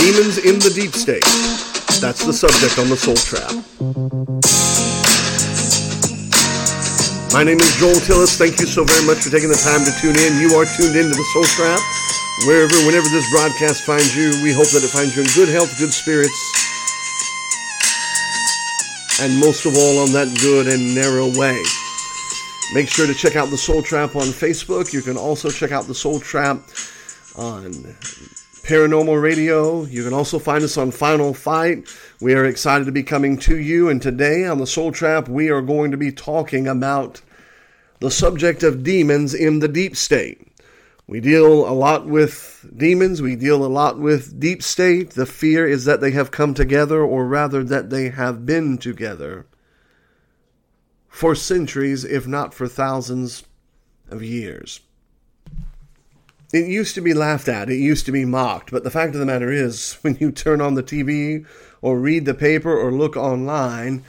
Demons 0.00 0.38
in 0.38 0.56
the 0.56 0.72
Deep 0.72 0.96
State. 0.96 1.28
That's 2.00 2.24
the 2.24 2.32
subject 2.32 2.80
on 2.80 2.88
the 2.88 2.96
Soul 2.96 3.20
Trap. 3.20 3.52
My 7.36 7.44
name 7.44 7.60
is 7.60 7.68
Joel 7.76 8.00
Tillis. 8.00 8.40
Thank 8.40 8.56
you 8.60 8.66
so 8.66 8.82
very 8.82 9.04
much 9.04 9.20
for 9.20 9.28
taking 9.28 9.52
the 9.52 9.60
time 9.60 9.84
to 9.84 9.92
tune 10.00 10.16
in. 10.16 10.40
You 10.40 10.56
are 10.56 10.64
tuned 10.64 10.96
in 10.96 11.04
to 11.04 11.12
the 11.12 11.28
Soul 11.36 11.44
Trap. 11.52 11.76
Wherever, 12.48 12.72
whenever 12.88 13.12
this 13.12 13.28
broadcast 13.28 13.84
finds 13.84 14.16
you, 14.16 14.32
we 14.40 14.56
hope 14.56 14.72
that 14.72 14.80
it 14.80 14.88
finds 14.88 15.12
you 15.12 15.20
in 15.20 15.28
good 15.36 15.52
health, 15.52 15.68
good 15.76 15.92
spirits, 15.92 16.32
and 19.20 19.36
most 19.36 19.68
of 19.68 19.76
all 19.76 20.00
on 20.00 20.16
that 20.16 20.32
good 20.40 20.64
and 20.64 20.94
narrow 20.96 21.28
way. 21.36 21.60
Make 22.72 22.88
sure 22.88 23.06
to 23.06 23.12
check 23.12 23.36
out 23.36 23.52
the 23.52 23.60
Soul 23.60 23.82
Trap 23.84 24.16
on 24.16 24.32
Facebook. 24.32 24.96
You 24.96 25.02
can 25.02 25.20
also 25.20 25.50
check 25.50 25.72
out 25.72 25.84
the 25.84 25.94
Soul 25.94 26.20
Trap 26.20 26.56
on 27.36 27.68
Paranormal 28.70 29.20
Radio. 29.20 29.84
You 29.86 30.04
can 30.04 30.14
also 30.14 30.38
find 30.38 30.62
us 30.62 30.76
on 30.76 30.92
Final 30.92 31.34
Fight. 31.34 31.88
We 32.20 32.34
are 32.34 32.44
excited 32.44 32.84
to 32.84 32.92
be 32.92 33.02
coming 33.02 33.36
to 33.38 33.58
you, 33.58 33.88
and 33.88 34.00
today 34.00 34.46
on 34.46 34.58
the 34.58 34.66
Soul 34.66 34.92
Trap, 34.92 35.26
we 35.28 35.48
are 35.50 35.60
going 35.60 35.90
to 35.90 35.96
be 35.96 36.12
talking 36.12 36.68
about 36.68 37.20
the 37.98 38.12
subject 38.12 38.62
of 38.62 38.84
demons 38.84 39.34
in 39.34 39.58
the 39.58 39.66
deep 39.66 39.96
state. 39.96 40.46
We 41.08 41.18
deal 41.18 41.68
a 41.68 41.74
lot 41.74 42.06
with 42.06 42.64
demons, 42.76 43.20
we 43.20 43.34
deal 43.34 43.64
a 43.64 43.66
lot 43.66 43.98
with 43.98 44.38
deep 44.38 44.62
state. 44.62 45.10
The 45.10 45.26
fear 45.26 45.66
is 45.66 45.84
that 45.86 46.00
they 46.00 46.12
have 46.12 46.30
come 46.30 46.54
together, 46.54 47.02
or 47.02 47.26
rather, 47.26 47.64
that 47.64 47.90
they 47.90 48.10
have 48.10 48.46
been 48.46 48.78
together 48.78 49.46
for 51.08 51.34
centuries, 51.34 52.04
if 52.04 52.24
not 52.24 52.54
for 52.54 52.68
thousands 52.68 53.42
of 54.10 54.22
years. 54.22 54.78
It 56.52 56.66
used 56.66 56.96
to 56.96 57.00
be 57.00 57.14
laughed 57.14 57.46
at, 57.46 57.70
it 57.70 57.76
used 57.76 58.06
to 58.06 58.12
be 58.12 58.24
mocked, 58.24 58.72
but 58.72 58.82
the 58.82 58.90
fact 58.90 59.14
of 59.14 59.20
the 59.20 59.26
matter 59.26 59.52
is, 59.52 59.98
when 60.00 60.16
you 60.18 60.32
turn 60.32 60.60
on 60.60 60.74
the 60.74 60.82
TV 60.82 61.46
or 61.80 61.96
read 61.96 62.24
the 62.24 62.34
paper 62.34 62.76
or 62.76 62.90
look 62.90 63.16
online, 63.16 64.02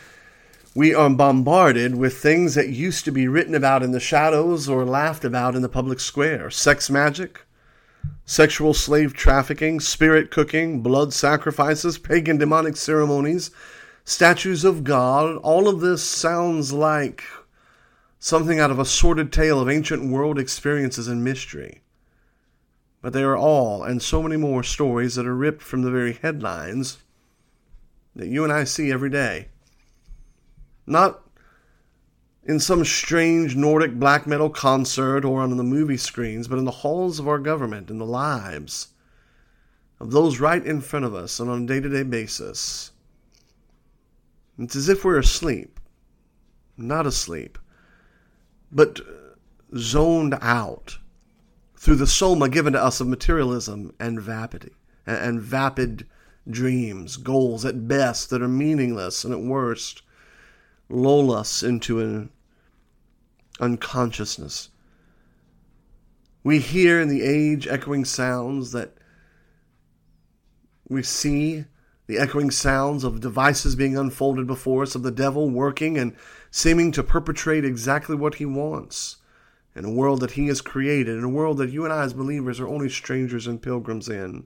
we 0.74 0.96
are 0.96 1.10
bombarded 1.10 1.96
with 1.96 2.18
things 2.18 2.56
that 2.56 2.70
used 2.70 3.06
to 3.06 3.12
be 3.12 3.28
written 3.28 3.54
about 3.54 3.84
in 3.84 3.92
the 3.92 4.00
shadows 4.00 4.68
or 4.68 4.86
laughed 4.86 5.24
about 5.24 5.54
in 5.54 5.62
the 5.62 5.70
public 5.70 6.00
square 6.00 6.50
sex 6.50 6.90
magic, 6.90 7.46
sexual 8.26 8.74
slave 8.74 9.14
trafficking, 9.14 9.80
spirit 9.80 10.32
cooking, 10.32 10.82
blood 10.82 11.14
sacrifices, 11.14 12.00
pagan 12.00 12.38
demonic 12.38 12.76
ceremonies, 12.76 13.52
statues 14.04 14.64
of 14.64 14.84
God. 14.84 15.38
All 15.44 15.68
of 15.68 15.80
this 15.80 16.04
sounds 16.04 16.74
like 16.74 17.24
something 18.18 18.60
out 18.60 18.72
of 18.72 18.80
a 18.80 18.86
sordid 18.86 19.32
tale 19.32 19.60
of 19.60 19.70
ancient 19.70 20.10
world 20.10 20.40
experiences 20.40 21.08
and 21.08 21.24
mystery. 21.24 21.82
But 23.02 23.14
they 23.14 23.24
are 23.24 23.38
all, 23.38 23.84
and 23.84 24.02
so 24.02 24.22
many 24.22 24.38
more, 24.38 24.64
stories 24.64 25.16
that 25.16 25.26
are 25.26 25.36
ripped 25.36 25.62
from 25.62 25.82
the 25.82 25.92
very 25.92 26.14
headlines 26.14 27.00
that 28.16 28.28
you 28.28 28.44
and 28.44 28.54
I 28.54 28.64
see 28.64 28.92
every 28.92 29.10
day. 29.10 29.48
Not 30.86 31.22
in 32.44 32.60
some 32.60 32.84
strange 32.86 33.56
Nordic 33.56 34.00
black 34.00 34.28
metal 34.28 34.50
concert 34.50 35.26
or 35.26 35.42
on 35.42 35.56
the 35.56 35.64
movie 35.64 35.98
screens, 35.98 36.48
but 36.48 36.60
in 36.60 36.66
the 36.66 36.72
halls 36.72 37.20
of 37.20 37.28
our 37.28 37.40
government, 37.40 37.90
in 37.90 37.98
the 37.98 38.06
lives 38.06 38.90
of 40.00 40.12
those 40.12 40.40
right 40.40 40.66
in 40.66 40.82
front 40.82 41.06
of 41.06 41.14
us 41.14 41.40
and 41.40 41.50
on 41.50 41.64
a 41.64 41.68
day 41.68 41.80
to 41.80 41.88
day 41.88 42.04
basis. 42.04 42.92
It's 44.58 44.76
as 44.76 44.90
if 44.90 45.06
we're 45.06 45.20
asleep, 45.20 45.80
not 46.78 47.06
asleep, 47.06 47.58
but 48.72 49.00
zoned 49.78 50.38
out 50.42 50.98
through 51.82 51.96
the 51.96 52.06
soma 52.06 52.48
given 52.48 52.74
to 52.74 52.84
us 52.84 53.02
of 53.02 53.08
materialism 53.08 53.92
and 54.00 54.22
vapidity 54.22 54.76
and 55.08 55.42
vapid 55.42 56.06
dreams, 56.48 57.18
goals 57.18 57.66
at 57.66 57.88
best 57.88 58.30
that 58.30 58.40
are 58.40 58.48
meaningless 58.48 59.24
and 59.24 59.34
at 59.34 59.42
worst 59.42 60.04
lull 60.90 61.32
us 61.32 61.64
into 61.64 62.00
an 62.00 62.30
unconsciousness. 63.60 64.70
We 66.44 66.60
hear 66.60 67.02
in 67.02 67.10
the 67.10 67.24
age 67.24 67.66
echoing 67.66 68.06
sounds 68.06 68.74
that 68.74 68.94
we 70.88 71.02
see 71.02 71.66
the 72.06 72.20
echoing 72.20 72.52
sounds 72.52 73.04
of 73.04 73.22
devices 73.22 73.76
being 73.76 73.98
unfolded 73.98 74.46
before 74.46 74.84
us, 74.84 74.94
of 74.94 75.02
the 75.02 75.10
devil 75.10 75.50
working 75.50 75.98
and 75.98 76.16
seeming 76.52 76.92
to 76.92 77.02
perpetrate 77.02 77.66
exactly 77.66 78.16
what 78.16 78.36
he 78.36 78.46
wants 78.46 79.18
in 79.76 79.86
a 79.86 79.92
world 79.92 80.20
that 80.22 80.32
He 80.32 80.48
has 80.48 80.62
created, 80.62 81.18
in 81.18 81.24
a 81.24 81.30
world 81.30 81.58
that 81.58 81.72
you 81.72 81.84
and 81.84 81.94
I 81.94 82.04
as 82.04 82.14
believers 82.14 82.60
are 82.60 82.68
only 82.68 82.90
strangers 82.90 83.48
and 83.48 83.62
pilgrims 83.62 84.10
in. 84.10 84.46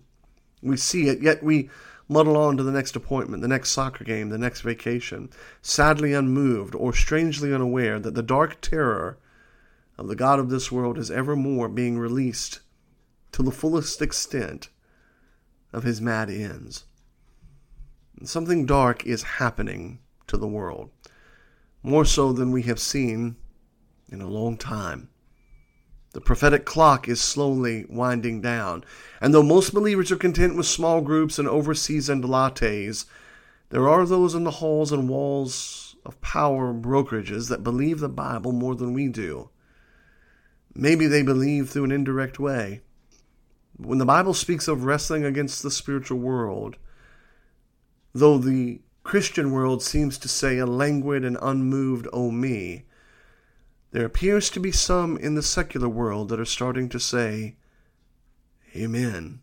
We 0.62 0.78
see 0.78 1.08
it, 1.08 1.22
yet 1.22 1.44
we 1.44 1.69
muddle 2.08 2.38
on 2.38 2.58
to 2.58 2.63
the 2.63 2.72
next 2.72 2.96
appointment, 2.96 3.41
the 3.41 3.47
next 3.47 3.72
soccer 3.72 4.03
game, 4.03 4.30
the 4.30 4.38
next 4.38 4.62
vacation, 4.62 5.30
sadly 5.62 6.14
unmoved 6.14 6.75
or 6.75 6.94
strangely 6.94 7.53
unaware 7.53 8.00
that 8.00 8.14
the 8.14 8.24
dark 8.24 8.62
terror 8.62 9.18
of 9.97 10.08
the 10.08 10.16
God 10.16 10.40
of 10.40 10.50
this 10.50 10.72
world 10.72 10.97
is 10.97 11.09
evermore 11.09 11.69
being 11.69 11.97
released 11.97 12.59
to 13.31 13.44
the 13.44 13.52
fullest 13.52 14.02
extent 14.02 14.69
of 15.74 15.84
his 15.84 16.00
mad 16.00 16.30
ends. 16.30 16.85
And 18.19 18.30
something 18.30 18.66
dark 18.66 19.06
is 19.06 19.24
happening 19.24 20.00
to 20.28 20.38
the 20.38 20.47
world, 20.47 20.90
more 21.84 22.06
so 22.06 22.31
than 22.31 22.52
we 22.52 22.64
have 22.64 22.80
seen 22.80 23.35
in 24.09 24.22
a 24.22 24.28
long 24.28 24.58
time. 24.58 25.09
The 26.16 26.22
prophetic 26.22 26.64
clock 26.64 27.09
is 27.09 27.20
slowly 27.20 27.86
winding 27.90 28.40
down. 28.40 28.86
And 29.20 29.34
though 29.34 29.44
most 29.44 29.74
believers 29.74 30.14
are 30.14 30.16
content 30.16 30.56
with 30.56 30.66
small 30.66 31.02
groups 31.02 31.38
and 31.38 31.46
overseasoned 31.46 32.24
lattes, 32.24 33.03
there 33.68 33.90
are 33.90 34.06
those 34.06 34.34
in 34.34 34.46
the 34.46 34.52
halls 34.52 34.94
and 34.94 35.09
walls 35.09 35.98
of 36.06 36.22
power 36.22 36.74
brokerages 36.74 37.50
that 37.50 37.66
believe 37.66 38.00
the 38.00 38.08
Bible 38.08 38.53
more 38.53 38.76
than 38.76 38.94
we 38.94 39.09
do. 39.09 39.50
Maybe 40.74 41.06
they 41.06 41.22
believe 41.22 41.70
through 41.70 41.84
an 41.84 41.92
indirect 41.92 42.40
way. 42.40 42.80
When 43.76 43.97
the 43.97 44.06
Bible 44.06 44.34
speaks 44.34 44.70
of 44.70 44.86
wrestling 44.86 45.26
against 45.26 45.64
the 45.64 45.70
spiritual 45.70 46.20
world, 46.20 46.78
though 48.14 48.38
the 48.38 48.80
Christian 49.03 49.52
world 49.52 49.84
seems 49.84 50.18
to 50.20 50.30
say 50.30 50.59
a 50.59 50.66
languid 50.66 51.26
and 51.26 51.38
unmoved, 51.42 52.08
oh 52.14 52.32
me, 52.32 52.86
there 53.95 54.06
appears 54.06 54.50
to 54.50 54.59
be 54.59 54.73
some 54.73 55.16
in 55.16 55.35
the 55.35 55.41
secular 55.41 55.88
world 55.88 56.28
that 56.28 56.38
are 56.38 56.44
starting 56.44 56.89
to 56.89 57.00
say, 57.00 57.56
Amen. 58.75 59.39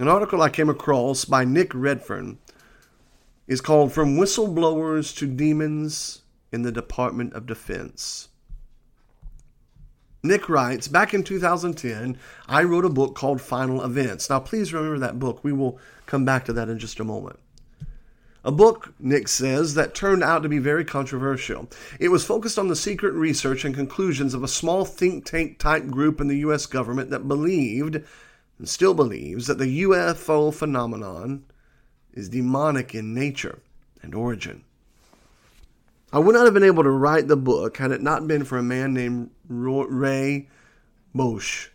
An 0.00 0.08
article 0.08 0.42
I 0.42 0.48
came 0.48 0.68
across 0.68 1.24
by 1.24 1.44
Nick 1.44 1.72
Redfern 1.72 2.38
is 3.46 3.60
called 3.60 3.92
From 3.92 4.16
Whistleblowers 4.16 5.16
to 5.18 5.28
Demons 5.28 6.22
in 6.50 6.62
the 6.62 6.72
Department 6.72 7.34
of 7.34 7.46
Defense. 7.46 8.30
Nick 10.24 10.48
writes, 10.48 10.88
back 10.88 11.14
in 11.14 11.22
2010, 11.22 12.18
I 12.48 12.64
wrote 12.64 12.84
a 12.84 12.88
book 12.88 13.14
called 13.14 13.40
Final 13.40 13.84
Events. 13.84 14.28
Now, 14.28 14.40
please 14.40 14.74
remember 14.74 14.98
that 14.98 15.20
book. 15.20 15.44
We 15.44 15.52
will 15.52 15.78
come 16.06 16.24
back 16.24 16.44
to 16.46 16.52
that 16.54 16.68
in 16.68 16.80
just 16.80 16.98
a 16.98 17.04
moment. 17.04 17.38
A 18.46 18.52
book, 18.52 18.94
Nick 19.00 19.26
says, 19.26 19.74
that 19.74 19.92
turned 19.92 20.22
out 20.22 20.44
to 20.44 20.48
be 20.48 20.60
very 20.60 20.84
controversial. 20.84 21.68
It 21.98 22.10
was 22.10 22.24
focused 22.24 22.60
on 22.60 22.68
the 22.68 22.76
secret 22.76 23.12
research 23.12 23.64
and 23.64 23.74
conclusions 23.74 24.34
of 24.34 24.44
a 24.44 24.48
small 24.48 24.84
think 24.84 25.24
tank 25.24 25.58
type 25.58 25.88
group 25.88 26.20
in 26.20 26.28
the 26.28 26.38
U.S. 26.38 26.64
government 26.66 27.10
that 27.10 27.26
believed, 27.26 27.96
and 28.58 28.68
still 28.68 28.94
believes, 28.94 29.48
that 29.48 29.58
the 29.58 29.82
UFO 29.82 30.54
phenomenon 30.54 31.42
is 32.12 32.28
demonic 32.28 32.94
in 32.94 33.12
nature 33.12 33.58
and 34.00 34.14
origin. 34.14 34.62
I 36.12 36.20
would 36.20 36.36
not 36.36 36.44
have 36.44 36.54
been 36.54 36.62
able 36.62 36.84
to 36.84 36.90
write 36.90 37.26
the 37.26 37.36
book 37.36 37.78
had 37.78 37.90
it 37.90 38.00
not 38.00 38.28
been 38.28 38.44
for 38.44 38.58
a 38.58 38.62
man 38.62 38.94
named 38.94 39.30
Ray 39.48 40.48
Boeche, 41.12 41.70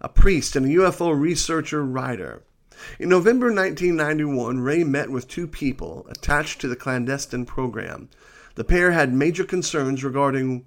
a 0.00 0.08
priest 0.08 0.56
and 0.56 0.66
a 0.66 0.70
UFO 0.70 1.16
researcher 1.16 1.84
writer. 1.84 2.42
In 2.98 3.08
November 3.08 3.46
1991, 3.46 4.60
Ray 4.60 4.84
met 4.84 5.10
with 5.10 5.28
two 5.28 5.46
people 5.46 6.06
attached 6.08 6.60
to 6.60 6.68
the 6.68 6.76
clandestine 6.76 7.44
program. 7.46 8.08
The 8.54 8.64
pair 8.64 8.92
had 8.92 9.12
major 9.12 9.44
concerns 9.44 10.04
regarding 10.04 10.66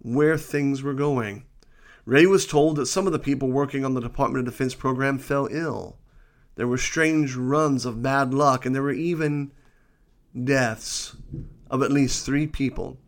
where 0.00 0.38
things 0.38 0.82
were 0.82 0.94
going. 0.94 1.44
Ray 2.04 2.26
was 2.26 2.46
told 2.46 2.76
that 2.76 2.86
some 2.86 3.06
of 3.06 3.12
the 3.12 3.18
people 3.18 3.50
working 3.50 3.84
on 3.84 3.94
the 3.94 4.00
Department 4.00 4.46
of 4.46 4.52
Defense 4.52 4.74
program 4.74 5.18
fell 5.18 5.48
ill. 5.50 5.98
There 6.54 6.68
were 6.68 6.78
strange 6.78 7.34
runs 7.34 7.84
of 7.84 8.02
bad 8.02 8.32
luck, 8.32 8.64
and 8.64 8.74
there 8.74 8.82
were 8.82 8.92
even 8.92 9.52
deaths 10.44 11.16
of 11.70 11.82
at 11.82 11.90
least 11.90 12.24
three 12.24 12.46
people. 12.46 12.98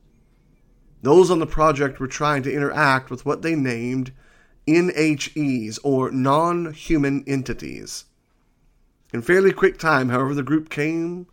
Those 1.02 1.30
on 1.30 1.38
the 1.38 1.46
project 1.46 2.00
were 2.00 2.08
trying 2.08 2.42
to 2.42 2.52
interact 2.52 3.08
with 3.10 3.24
what 3.24 3.42
they 3.42 3.54
named 3.54 4.12
NHEs, 4.66 5.78
or 5.82 6.10
non 6.10 6.72
human 6.74 7.24
entities. 7.26 8.04
In 9.12 9.22
fairly 9.22 9.52
quick 9.52 9.78
time, 9.78 10.10
however, 10.10 10.34
the 10.34 10.42
group 10.42 10.68
came 10.68 11.26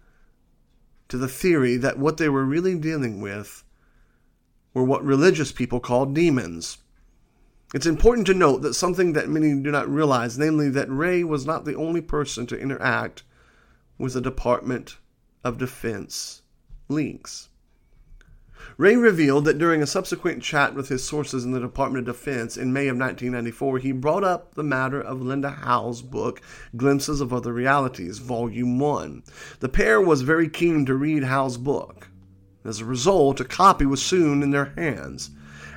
to 1.09 1.17
the 1.17 1.27
theory 1.27 1.77
that 1.77 1.99
what 1.99 2.17
they 2.17 2.29
were 2.29 2.45
really 2.45 2.75
dealing 2.75 3.21
with 3.21 3.63
were 4.73 4.83
what 4.83 5.03
religious 5.03 5.51
people 5.51 5.79
called 5.79 6.13
demons. 6.13 6.77
It's 7.73 7.85
important 7.85 8.27
to 8.27 8.33
note 8.33 8.61
that 8.61 8.73
something 8.73 9.13
that 9.13 9.29
many 9.29 9.49
do 9.61 9.71
not 9.71 9.89
realize, 9.89 10.37
namely 10.37 10.69
that 10.69 10.89
Ray 10.89 11.23
was 11.23 11.45
not 11.45 11.65
the 11.65 11.75
only 11.75 12.01
person 12.01 12.47
to 12.47 12.59
interact 12.59 13.23
with 13.97 14.13
the 14.13 14.21
Department 14.21 14.97
of 15.43 15.57
Defense 15.57 16.41
leaks. 16.87 17.49
Ray 18.77 18.97
revealed 18.97 19.45
that 19.45 19.57
during 19.57 19.81
a 19.81 19.87
subsequent 19.87 20.43
chat 20.43 20.75
with 20.75 20.89
his 20.89 21.03
sources 21.03 21.45
in 21.45 21.51
the 21.51 21.59
Department 21.59 22.07
of 22.07 22.15
Defense 22.15 22.57
in 22.57 22.73
May 22.73 22.87
of 22.87 22.97
1994, 22.97 23.79
he 23.79 23.91
brought 23.91 24.23
up 24.23 24.53
the 24.55 24.63
matter 24.63 24.99
of 24.99 25.21
Linda 25.21 25.49
Howe's 25.49 26.01
book, 26.01 26.41
Glimpses 26.75 27.21
of 27.21 27.31
Other 27.31 27.53
Realities, 27.53 28.19
Volume 28.19 28.77
1. 28.79 29.23
The 29.59 29.69
pair 29.69 30.01
was 30.01 30.23
very 30.23 30.49
keen 30.49 30.85
to 30.87 30.95
read 30.95 31.23
Howe's 31.23 31.57
book. 31.57 32.09
As 32.65 32.81
a 32.81 32.85
result, 32.85 33.39
a 33.39 33.45
copy 33.45 33.85
was 33.85 34.01
soon 34.01 34.43
in 34.43 34.51
their 34.51 34.73
hands. 34.75 35.29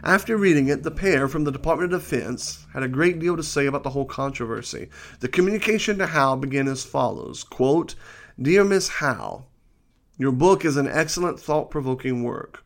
After 0.03 0.37
reading 0.37 0.69
it, 0.69 0.83
the 0.83 0.91
pair 0.91 1.29
from 1.29 1.45
the 1.45 1.53
Department 1.53 1.93
of 1.93 2.01
Defense 2.01 2.67
had 2.73 2.83
a 2.83 2.89
great 2.89 3.19
deal 3.19 3.37
to 3.37 3.43
say 3.43 3.67
about 3.67 3.83
the 3.83 3.91
whole 3.91 4.07
controversy. 4.07 4.89
The 5.21 5.29
communication 5.29 5.99
to 5.99 6.07
Howe 6.07 6.37
began 6.37 6.67
as 6.69 6.85
follows 6.85 7.45
quote, 7.45 7.95
Dear 8.41 8.65
Miss 8.65 8.89
Howe, 8.89 9.47
your 10.17 10.33
book 10.33 10.65
is 10.65 10.77
an 10.77 10.89
excellent, 10.89 11.39
thought 11.39 11.71
provoking 11.71 12.23
work. 12.23 12.65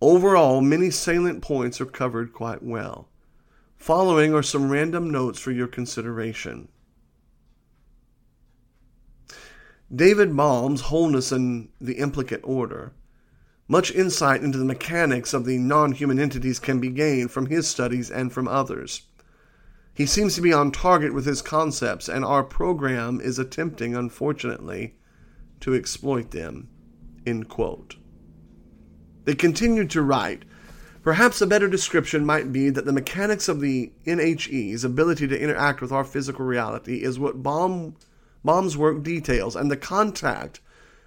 Overall, 0.00 0.60
many 0.60 0.90
salient 0.90 1.42
points 1.42 1.80
are 1.80 1.86
covered 1.86 2.32
quite 2.32 2.62
well. 2.62 3.08
Following 3.76 4.34
are 4.34 4.42
some 4.42 4.70
random 4.70 5.10
notes 5.10 5.38
for 5.38 5.50
your 5.50 5.68
consideration. 5.68 6.68
David 9.94 10.30
Bohm's 10.30 10.80
Wholeness 10.82 11.30
in 11.30 11.68
the 11.80 11.98
Implicate 11.98 12.40
Order. 12.42 12.92
Much 13.68 13.92
insight 13.92 14.42
into 14.42 14.58
the 14.58 14.64
mechanics 14.64 15.32
of 15.32 15.44
the 15.44 15.58
non 15.58 15.92
human 15.92 16.18
entities 16.18 16.58
can 16.58 16.80
be 16.80 16.90
gained 16.90 17.30
from 17.30 17.46
his 17.46 17.68
studies 17.68 18.10
and 18.10 18.32
from 18.32 18.48
others. 18.48 19.02
He 19.94 20.06
seems 20.06 20.34
to 20.34 20.40
be 20.40 20.52
on 20.52 20.72
target 20.72 21.14
with 21.14 21.24
his 21.24 21.40
concepts, 21.40 22.08
and 22.08 22.24
our 22.24 22.42
program 22.42 23.20
is 23.20 23.38
attempting, 23.38 23.94
unfortunately, 23.94 24.96
to 25.60 25.74
exploit 25.74 26.32
them. 26.32 26.68
End 27.24 27.48
quote. 27.48 27.96
They 29.24 29.34
continued 29.34 29.90
to 29.90 30.02
write. 30.02 30.44
Perhaps 31.02 31.40
a 31.40 31.46
better 31.46 31.68
description 31.68 32.24
might 32.24 32.52
be 32.52 32.70
that 32.70 32.84
the 32.84 32.92
mechanics 32.92 33.48
of 33.48 33.60
the 33.60 33.92
NHE's 34.06 34.84
ability 34.84 35.28
to 35.28 35.38
interact 35.38 35.80
with 35.80 35.92
our 35.92 36.04
physical 36.04 36.44
reality 36.44 37.02
is 37.02 37.18
what 37.18 37.42
Bohm, 37.42 37.96
Bohm's 38.44 38.76
work 38.76 39.02
details, 39.02 39.56
and 39.56 39.70
the 39.70 39.76
contact 39.76 40.60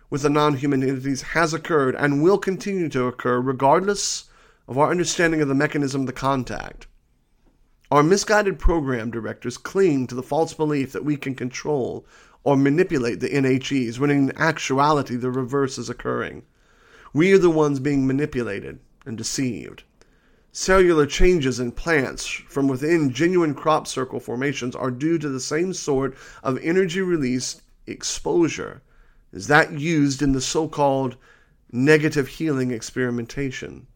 with 0.09 0.21
the 0.21 0.29
non 0.29 0.55
human 0.55 0.83
entities 0.83 1.21
has 1.33 1.53
occurred 1.53 1.95
and 1.95 2.21
will 2.23 2.37
continue 2.37 2.89
to 2.89 3.05
occur 3.05 3.39
regardless 3.39 4.25
of 4.67 4.77
our 4.77 4.91
understanding 4.91 5.41
of 5.41 5.47
the 5.47 5.55
mechanism 5.55 6.01
of 6.01 6.07
the 6.07 6.13
contact. 6.13 6.87
Our 7.89 8.03
misguided 8.03 8.59
program 8.59 9.11
directors 9.11 9.57
cling 9.57 10.07
to 10.07 10.15
the 10.15 10.23
false 10.23 10.53
belief 10.53 10.91
that 10.91 11.05
we 11.05 11.17
can 11.17 11.35
control 11.35 12.05
or 12.43 12.57
manipulate 12.57 13.19
the 13.19 13.29
NHEs 13.29 13.99
when 13.99 14.09
in 14.09 14.37
actuality 14.37 15.15
the 15.15 15.31
reverse 15.31 15.77
is 15.77 15.89
occurring. 15.89 16.43
We 17.17 17.33
are 17.33 17.39
the 17.39 17.49
ones 17.49 17.79
being 17.79 18.05
manipulated 18.05 18.77
and 19.03 19.17
deceived. 19.17 19.81
Cellular 20.51 21.07
changes 21.07 21.59
in 21.59 21.71
plants 21.71 22.27
from 22.27 22.67
within 22.67 23.11
genuine 23.11 23.55
crop 23.55 23.87
circle 23.87 24.19
formations 24.19 24.75
are 24.75 24.91
due 24.91 25.17
to 25.17 25.27
the 25.27 25.39
same 25.39 25.73
sort 25.73 26.15
of 26.43 26.59
energy 26.59 27.01
release 27.01 27.59
exposure 27.87 28.83
as 29.33 29.47
that 29.47 29.79
used 29.79 30.21
in 30.21 30.33
the 30.33 30.41
so 30.41 30.67
called 30.67 31.17
negative 31.71 32.27
healing 32.27 32.69
experimentation. 32.69 33.87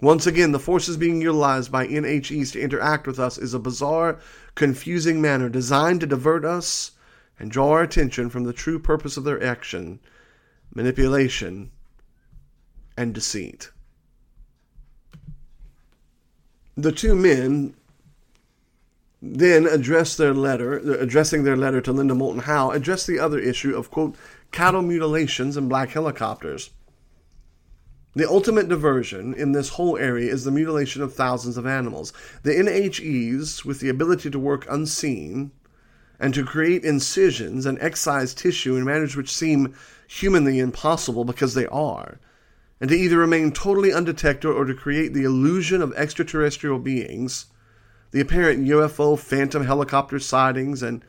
Once 0.00 0.26
again, 0.26 0.50
the 0.50 0.58
forces 0.58 0.96
being 0.96 1.20
utilized 1.20 1.70
by 1.70 1.86
NHEs 1.86 2.50
to 2.50 2.60
interact 2.60 3.06
with 3.06 3.20
us 3.20 3.38
is 3.38 3.54
a 3.54 3.60
bizarre, 3.60 4.18
confusing 4.56 5.22
manner 5.22 5.48
designed 5.48 6.00
to 6.00 6.06
divert 6.08 6.44
us 6.44 6.90
and 7.38 7.52
draw 7.52 7.70
our 7.70 7.82
attention 7.84 8.28
from 8.28 8.42
the 8.42 8.52
true 8.52 8.80
purpose 8.80 9.16
of 9.16 9.22
their 9.22 9.40
action 9.40 10.00
manipulation 10.74 11.70
and 12.96 13.14
deceit. 13.14 13.70
The 16.76 16.92
two 16.92 17.14
men 17.14 17.74
then 19.22 19.66
addressed 19.66 20.18
their 20.18 20.34
letter, 20.34 20.76
addressing 20.76 21.44
their 21.44 21.56
letter 21.56 21.80
to 21.80 21.92
Linda 21.92 22.14
Moulton 22.14 22.42
Howe, 22.42 22.70
addressed 22.70 23.06
the 23.06 23.18
other 23.18 23.38
issue 23.38 23.74
of, 23.74 23.90
quote, 23.90 24.16
cattle 24.52 24.82
mutilations 24.82 25.56
and 25.56 25.68
black 25.68 25.90
helicopters. 25.90 26.70
The 28.16 28.28
ultimate 28.28 28.68
diversion 28.68 29.34
in 29.34 29.52
this 29.52 29.70
whole 29.70 29.96
area 29.96 30.32
is 30.32 30.44
the 30.44 30.52
mutilation 30.52 31.02
of 31.02 31.14
thousands 31.14 31.56
of 31.56 31.66
animals. 31.66 32.12
The 32.42 32.52
NHEs, 32.52 33.64
with 33.64 33.80
the 33.80 33.88
ability 33.88 34.30
to 34.30 34.38
work 34.38 34.66
unseen 34.70 35.50
and 36.20 36.32
to 36.34 36.44
create 36.44 36.84
incisions 36.84 37.66
and 37.66 37.78
excise 37.80 38.34
tissue 38.34 38.76
in 38.76 38.84
manners 38.84 39.16
which 39.16 39.34
seem 39.34 39.74
humanly 40.06 40.60
impossible 40.60 41.24
because 41.24 41.54
they 41.54 41.66
are, 41.66 42.20
and 42.80 42.90
to 42.90 42.96
either 42.96 43.18
remain 43.18 43.52
totally 43.52 43.92
undetected 43.92 44.50
or 44.50 44.64
to 44.64 44.74
create 44.74 45.14
the 45.14 45.24
illusion 45.24 45.80
of 45.80 45.92
extraterrestrial 45.94 46.78
beings, 46.78 47.46
the 48.10 48.20
apparent 48.20 48.66
UFO 48.66 49.18
phantom 49.18 49.64
helicopter 49.64 50.18
sightings 50.18 50.82
and 50.82 51.04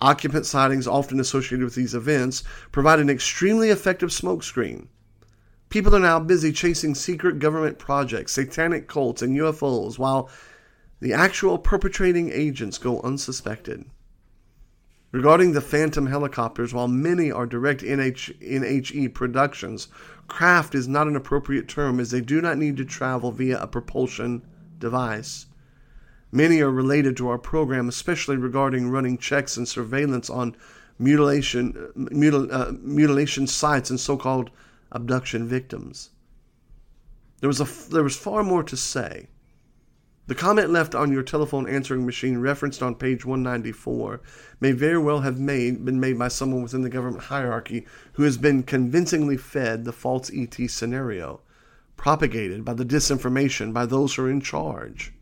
occupant 0.00 0.46
sightings 0.46 0.86
often 0.86 1.20
associated 1.20 1.64
with 1.64 1.74
these 1.74 1.94
events 1.94 2.42
provide 2.72 2.98
an 2.98 3.10
extremely 3.10 3.70
effective 3.70 4.10
smokescreen. 4.10 4.88
People 5.68 5.94
are 5.94 6.00
now 6.00 6.18
busy 6.18 6.52
chasing 6.52 6.94
secret 6.94 7.38
government 7.38 7.78
projects, 7.78 8.32
satanic 8.32 8.88
cults, 8.88 9.22
and 9.22 9.36
UFOs, 9.38 9.98
while 9.98 10.28
the 11.00 11.12
actual 11.12 11.58
perpetrating 11.58 12.30
agents 12.30 12.76
go 12.76 13.00
unsuspected. 13.02 13.84
Regarding 15.12 15.52
the 15.52 15.60
Phantom 15.60 16.06
helicopters, 16.06 16.74
while 16.74 16.88
many 16.88 17.32
are 17.32 17.46
direct 17.46 17.82
NH- 17.82 18.38
NHE 18.40 19.14
productions, 19.14 19.88
craft 20.30 20.74
is 20.74 20.88
not 20.88 21.06
an 21.06 21.16
appropriate 21.16 21.68
term 21.68 22.00
as 22.00 22.10
they 22.10 22.22
do 22.22 22.40
not 22.40 22.56
need 22.56 22.78
to 22.78 22.84
travel 22.84 23.32
via 23.32 23.60
a 23.60 23.66
propulsion 23.66 24.42
device. 24.78 25.46
Many 26.32 26.60
are 26.60 26.70
related 26.70 27.16
to 27.16 27.28
our 27.28 27.38
program, 27.38 27.88
especially 27.88 28.36
regarding 28.36 28.88
running 28.88 29.18
checks 29.18 29.56
and 29.56 29.68
surveillance 29.68 30.30
on 30.30 30.56
mutilation, 30.98 31.72
mutil, 31.96 32.50
uh, 32.52 32.72
mutilation 32.80 33.46
sites 33.46 33.90
and 33.90 33.98
so 33.98 34.16
called 34.16 34.50
abduction 34.92 35.48
victims. 35.48 36.10
There 37.40 37.48
was, 37.48 37.60
a, 37.60 37.90
there 37.90 38.04
was 38.04 38.16
far 38.16 38.44
more 38.44 38.62
to 38.62 38.76
say. 38.76 39.28
The 40.30 40.36
comment 40.36 40.70
left 40.70 40.94
on 40.94 41.10
your 41.10 41.24
telephone 41.24 41.68
answering 41.68 42.06
machine 42.06 42.38
referenced 42.38 42.84
on 42.84 42.94
page 42.94 43.24
194 43.24 44.20
may 44.60 44.70
very 44.70 44.96
well 44.96 45.22
have 45.22 45.40
made, 45.40 45.84
been 45.84 45.98
made 45.98 46.20
by 46.20 46.28
someone 46.28 46.62
within 46.62 46.82
the 46.82 46.88
government 46.88 47.24
hierarchy 47.24 47.84
who 48.12 48.22
has 48.22 48.36
been 48.36 48.62
convincingly 48.62 49.36
fed 49.36 49.84
the 49.84 49.92
false 49.92 50.30
ET 50.32 50.54
scenario, 50.70 51.40
propagated 51.96 52.64
by 52.64 52.74
the 52.74 52.84
disinformation 52.84 53.72
by 53.72 53.84
those 53.84 54.14
who 54.14 54.22
are 54.22 54.30
in 54.30 54.40
charge. 54.40 55.12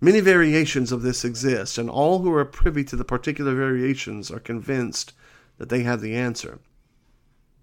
Many 0.00 0.20
variations 0.20 0.92
of 0.92 1.02
this 1.02 1.24
exist, 1.24 1.76
and 1.76 1.90
all 1.90 2.20
who 2.20 2.32
are 2.32 2.44
privy 2.44 2.84
to 2.84 2.94
the 2.94 3.04
particular 3.04 3.56
variations 3.56 4.30
are 4.30 4.38
convinced 4.38 5.14
that 5.56 5.68
they 5.68 5.82
have 5.82 6.00
the 6.00 6.14
answer. 6.14 6.60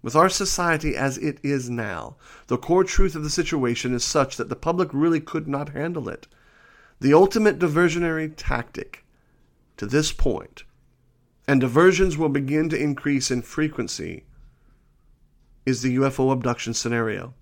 With 0.02 0.14
our 0.14 0.28
society 0.28 0.94
as 0.94 1.16
it 1.16 1.38
is 1.42 1.70
now, 1.70 2.16
the 2.48 2.58
core 2.58 2.84
truth 2.84 3.14
of 3.14 3.22
the 3.22 3.30
situation 3.30 3.94
is 3.94 4.04
such 4.04 4.36
that 4.36 4.50
the 4.50 4.54
public 4.56 4.90
really 4.92 5.20
could 5.20 5.48
not 5.48 5.70
handle 5.70 6.10
it. 6.10 6.26
The 6.98 7.12
ultimate 7.12 7.58
diversionary 7.58 8.32
tactic 8.36 9.04
to 9.76 9.84
this 9.84 10.12
point, 10.12 10.64
and 11.46 11.60
diversions 11.60 12.16
will 12.16 12.30
begin 12.30 12.70
to 12.70 12.80
increase 12.80 13.30
in 13.30 13.42
frequency, 13.42 14.24
is 15.66 15.82
the 15.82 15.96
UFO 15.96 16.32
abduction 16.32 16.72
scenario. 16.72 17.34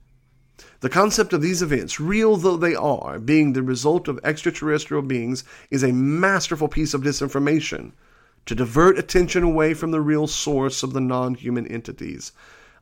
The 0.81 0.89
concept 0.89 1.33
of 1.33 1.41
these 1.41 1.63
events, 1.63 2.01
real 2.01 2.37
though 2.37 2.57
they 2.57 2.75
are, 2.75 3.21
being 3.21 3.53
the 3.53 3.63
result 3.63 4.09
of 4.09 4.19
extraterrestrial 4.25 5.03
beings, 5.03 5.45
is 5.71 5.85
a 5.85 5.93
masterful 5.93 6.69
piece 6.69 6.93
of 6.93 7.03
disinformation 7.03 7.93
to 8.47 8.55
divert 8.55 8.99
attention 8.99 9.45
away 9.45 9.73
from 9.75 9.93
the 9.93 10.01
real 10.01 10.27
source 10.27 10.83
of 10.83 10.93
the 10.93 11.01
non 11.01 11.35
human 11.35 11.67
entities. 11.69 12.33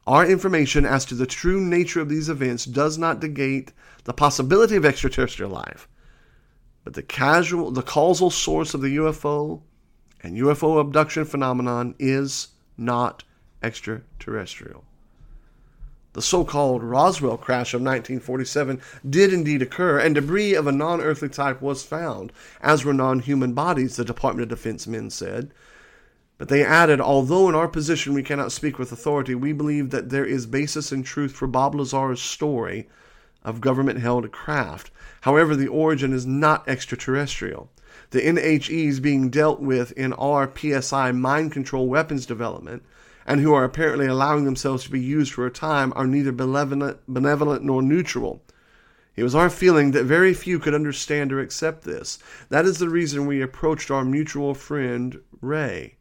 Our 0.06 0.26
information 0.26 0.86
as 0.86 1.04
to 1.06 1.14
the 1.14 1.26
true 1.26 1.60
nature 1.60 2.00
of 2.00 2.08
these 2.08 2.28
events 2.28 2.64
does 2.64 2.96
not 2.96 3.22
negate 3.22 3.72
the 4.04 4.12
possibility 4.12 4.76
of 4.76 4.84
extraterrestrial 4.84 5.50
life. 5.50 5.86
But 6.84 6.94
the 6.94 7.02
casual, 7.02 7.70
the 7.70 7.82
causal 7.82 8.30
source 8.30 8.74
of 8.74 8.80
the 8.80 8.96
UFO 8.96 9.62
and 10.22 10.36
UFO 10.36 10.80
abduction 10.80 11.24
phenomenon 11.24 11.94
is 11.98 12.48
not 12.76 13.24
extraterrestrial. 13.62 14.84
The 16.14 16.22
so 16.22 16.44
called 16.44 16.82
Roswell 16.82 17.38
crash 17.38 17.72
of 17.72 17.80
1947 17.80 18.80
did 19.08 19.32
indeed 19.32 19.62
occur, 19.62 19.98
and 19.98 20.14
debris 20.14 20.54
of 20.54 20.66
a 20.66 20.72
non 20.72 21.00
earthly 21.00 21.30
type 21.30 21.62
was 21.62 21.84
found, 21.84 22.32
as 22.60 22.84
were 22.84 22.92
non 22.92 23.20
human 23.20 23.54
bodies, 23.54 23.96
the 23.96 24.04
Department 24.04 24.42
of 24.42 24.58
Defense 24.58 24.86
men 24.86 25.08
said. 25.08 25.52
But 26.36 26.48
they 26.48 26.64
added, 26.64 27.00
although 27.00 27.48
in 27.48 27.54
our 27.54 27.68
position 27.68 28.12
we 28.12 28.22
cannot 28.22 28.52
speak 28.52 28.78
with 28.78 28.92
authority, 28.92 29.34
we 29.34 29.52
believe 29.52 29.90
that 29.90 30.10
there 30.10 30.24
is 30.24 30.44
basis 30.44 30.92
in 30.92 31.02
truth 31.02 31.32
for 31.32 31.46
Bob 31.46 31.74
Lazar's 31.74 32.20
story 32.20 32.88
of 33.44 33.60
government 33.60 34.00
held 34.00 34.30
craft. 34.32 34.90
However, 35.22 35.56
the 35.56 35.68
origin 35.68 36.12
is 36.12 36.26
not 36.26 36.68
extraterrestrial. 36.68 37.70
The 38.10 38.20
NHEs 38.20 39.00
being 39.00 39.30
dealt 39.30 39.60
with 39.60 39.92
in 39.92 40.12
our 40.14 40.50
PSI 40.54 41.12
mind 41.12 41.52
control 41.52 41.88
weapons 41.88 42.26
development 42.26 42.82
and 43.26 43.40
who 43.40 43.54
are 43.54 43.64
apparently 43.64 44.06
allowing 44.06 44.44
themselves 44.44 44.84
to 44.84 44.90
be 44.90 45.00
used 45.00 45.32
for 45.32 45.46
a 45.46 45.50
time 45.50 45.92
are 45.94 46.06
neither 46.06 46.32
benevolent, 46.32 46.98
benevolent 47.06 47.62
nor 47.62 47.82
neutral. 47.82 48.42
It 49.14 49.22
was 49.22 49.34
our 49.34 49.50
feeling 49.50 49.90
that 49.90 50.04
very 50.04 50.32
few 50.32 50.58
could 50.58 50.74
understand 50.74 51.32
or 51.32 51.40
accept 51.40 51.84
this. 51.84 52.18
That 52.48 52.64
is 52.64 52.78
the 52.78 52.88
reason 52.88 53.26
we 53.26 53.42
approached 53.42 53.90
our 53.90 54.04
mutual 54.04 54.54
friend, 54.54 55.20
Ray. 55.40 55.96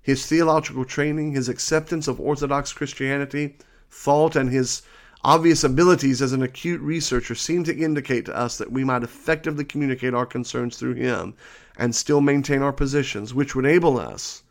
His 0.00 0.26
theological 0.26 0.84
training, 0.84 1.32
his 1.32 1.48
acceptance 1.48 2.08
of 2.08 2.18
Orthodox 2.18 2.72
Christianity, 2.72 3.58
thought, 3.90 4.34
and 4.34 4.50
his 4.50 4.82
obvious 5.24 5.64
abilities 5.64 6.22
as 6.22 6.32
an 6.32 6.42
acute 6.42 6.80
researcher 6.80 7.34
seem 7.34 7.64
to 7.64 7.76
indicate 7.76 8.24
to 8.26 8.36
us 8.36 8.58
that 8.58 8.72
we 8.72 8.84
might 8.84 9.02
effectively 9.02 9.64
communicate 9.64 10.14
our 10.14 10.26
concerns 10.26 10.76
through 10.76 10.94
him 10.94 11.34
and 11.76 11.94
still 11.94 12.20
maintain 12.20 12.62
our 12.62 12.72
positions, 12.72 13.34
which 13.34 13.54
would 13.54 13.64
enable 13.64 13.98
us 13.98 14.42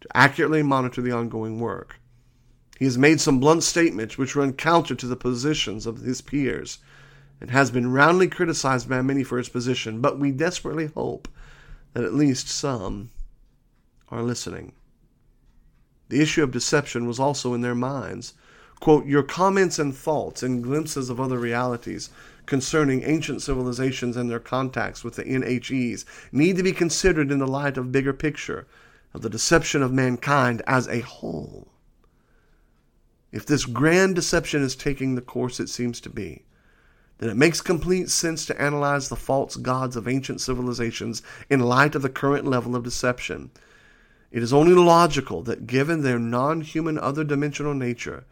to 0.00 0.16
accurately 0.16 0.62
monitor 0.62 1.00
the 1.00 1.12
ongoing 1.12 1.60
work. 1.60 1.96
He 2.78 2.84
has 2.84 2.98
made 2.98 3.20
some 3.20 3.38
blunt 3.38 3.62
statements 3.62 4.18
which 4.18 4.34
run 4.34 4.54
counter 4.54 4.94
to 4.94 5.06
the 5.06 5.16
positions 5.16 5.86
of 5.86 5.98
his 5.98 6.20
peers 6.20 6.78
and 7.40 7.50
has 7.50 7.70
been 7.70 7.92
roundly 7.92 8.28
criticized 8.28 8.88
by 8.88 9.02
many 9.02 9.22
for 9.22 9.38
his 9.38 9.48
position, 9.48 10.00
but 10.00 10.18
we 10.18 10.32
desperately 10.32 10.86
hope 10.86 11.28
that 11.92 12.04
at 12.04 12.14
least 12.14 12.48
some 12.48 13.10
are 14.10 14.22
listening. 14.22 14.72
The 16.08 16.20
issue 16.20 16.42
of 16.42 16.50
deception 16.50 17.06
was 17.06 17.18
also 17.18 17.54
in 17.54 17.60
their 17.60 17.74
minds. 17.74 18.34
Quote, 18.82 19.06
Your 19.06 19.22
comments 19.22 19.78
and 19.78 19.94
thoughts 19.94 20.42
and 20.42 20.60
glimpses 20.60 21.08
of 21.08 21.20
other 21.20 21.38
realities 21.38 22.10
concerning 22.46 23.04
ancient 23.04 23.40
civilizations 23.40 24.16
and 24.16 24.28
their 24.28 24.40
contacts 24.40 25.04
with 25.04 25.14
the 25.14 25.22
NHEs 25.22 26.04
need 26.32 26.56
to 26.56 26.64
be 26.64 26.72
considered 26.72 27.30
in 27.30 27.38
the 27.38 27.46
light 27.46 27.78
of 27.78 27.92
bigger 27.92 28.12
picture 28.12 28.66
of 29.14 29.22
the 29.22 29.30
deception 29.30 29.84
of 29.84 29.92
mankind 29.92 30.62
as 30.66 30.88
a 30.88 30.98
whole. 30.98 31.68
If 33.30 33.46
this 33.46 33.66
grand 33.66 34.16
deception 34.16 34.64
is 34.64 34.74
taking 34.74 35.14
the 35.14 35.20
course 35.20 35.60
it 35.60 35.68
seems 35.68 36.00
to 36.00 36.10
be, 36.10 36.42
then 37.18 37.30
it 37.30 37.36
makes 37.36 37.60
complete 37.60 38.10
sense 38.10 38.44
to 38.46 38.60
analyze 38.60 39.08
the 39.08 39.14
false 39.14 39.54
gods 39.54 39.94
of 39.94 40.08
ancient 40.08 40.40
civilizations 40.40 41.22
in 41.48 41.60
light 41.60 41.94
of 41.94 42.02
the 42.02 42.08
current 42.08 42.48
level 42.48 42.74
of 42.74 42.82
deception. 42.82 43.52
It 44.32 44.42
is 44.42 44.52
only 44.52 44.74
logical 44.74 45.44
that 45.44 45.68
given 45.68 46.02
their 46.02 46.18
non 46.18 46.62
human 46.62 46.98
other 46.98 47.22
dimensional 47.22 47.74
nature, 47.74 48.24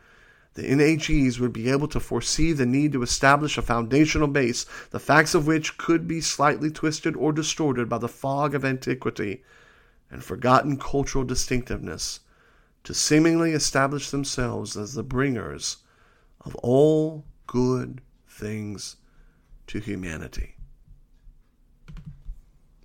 the 0.55 0.63
NHEs 0.63 1.39
would 1.39 1.53
be 1.53 1.71
able 1.71 1.89
to 1.89 2.01
foresee 2.01 2.53
the 2.53 2.67
need 2.67 2.93
to 2.93 3.03
establish 3.03 3.57
a 3.57 3.63
foundational 3.63 4.29
base, 4.29 4.67
the 4.91 4.99
facts 4.99 5.35
of 5.35 5.47
which 5.47 5.79
could 5.79 6.09
be 6.09 6.21
slightly 6.21 6.71
twisted 6.71 7.17
or 7.17 7.33
distorted 7.33 7.89
by 7.89 7.99
the 7.99 8.09
fog 8.09 8.55
of 8.55 8.65
antiquity 8.65 9.43
and 10.11 10.25
forgotten 10.25 10.77
cultural 10.77 11.25
distinctiveness 11.25 12.21
to 12.83 12.95
seemingly 12.95 13.53
establish 13.53 14.11
themselves 14.11 14.77
as 14.77 14.95
the 14.95 15.03
bringers 15.03 15.79
of 16.41 16.55
all 16.57 17.25
good 17.47 18.01
things 18.27 18.97
to 19.67 19.79
humanity. 19.79 20.57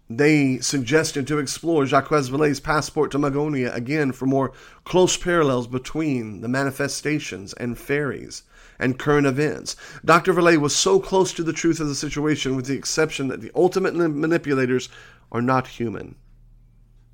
They 0.09 0.59
suggested 0.59 1.25
to 1.25 1.39
explore 1.39 1.87
Jacques 1.87 2.09
Vallée's 2.09 2.59
passport 2.59 3.09
to 3.11 3.17
Magonia 3.17 3.73
again 3.73 4.11
for 4.11 4.27
more 4.27 4.51
close 4.83 5.17
parallels 5.17 5.65
between 5.65 6.41
the 6.41 6.47
manifestations 6.47 7.53
and 7.53 7.75
fairies 7.75 8.43
and 8.77 8.99
current 8.99 9.25
events. 9.25 9.75
Dr. 10.05 10.31
Vallée 10.31 10.57
was 10.57 10.75
so 10.75 10.99
close 10.99 11.33
to 11.33 11.41
the 11.41 11.53
truth 11.53 11.79
of 11.79 11.87
the 11.87 11.95
situation, 11.95 12.55
with 12.55 12.67
the 12.67 12.77
exception 12.77 13.29
that 13.29 13.41
the 13.41 13.49
ultimate 13.55 13.95
manipulators 13.95 14.89
are 15.31 15.41
not 15.41 15.65
human. 15.67 16.15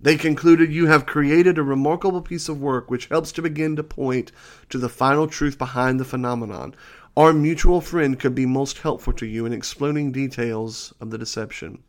They 0.01 0.17
concluded, 0.17 0.73
You 0.73 0.87
have 0.87 1.05
created 1.05 1.57
a 1.57 1.63
remarkable 1.63 2.21
piece 2.21 2.49
of 2.49 2.59
work 2.59 2.91
which 2.91 3.05
helps 3.05 3.31
to 3.33 3.41
begin 3.41 3.77
to 3.77 3.83
point 3.83 4.33
to 4.69 4.77
the 4.77 4.89
final 4.89 5.27
truth 5.27 5.57
behind 5.57 5.97
the 5.97 6.03
phenomenon. 6.03 6.75
Our 7.15 7.31
mutual 7.31 7.79
friend 7.79 8.19
could 8.19 8.35
be 8.35 8.45
most 8.45 8.79
helpful 8.79 9.13
to 9.13 9.25
you 9.25 9.45
in 9.45 9.53
explaining 9.53 10.11
details 10.11 10.93
of 10.99 11.09
the 11.09 11.17
deception. 11.17 11.83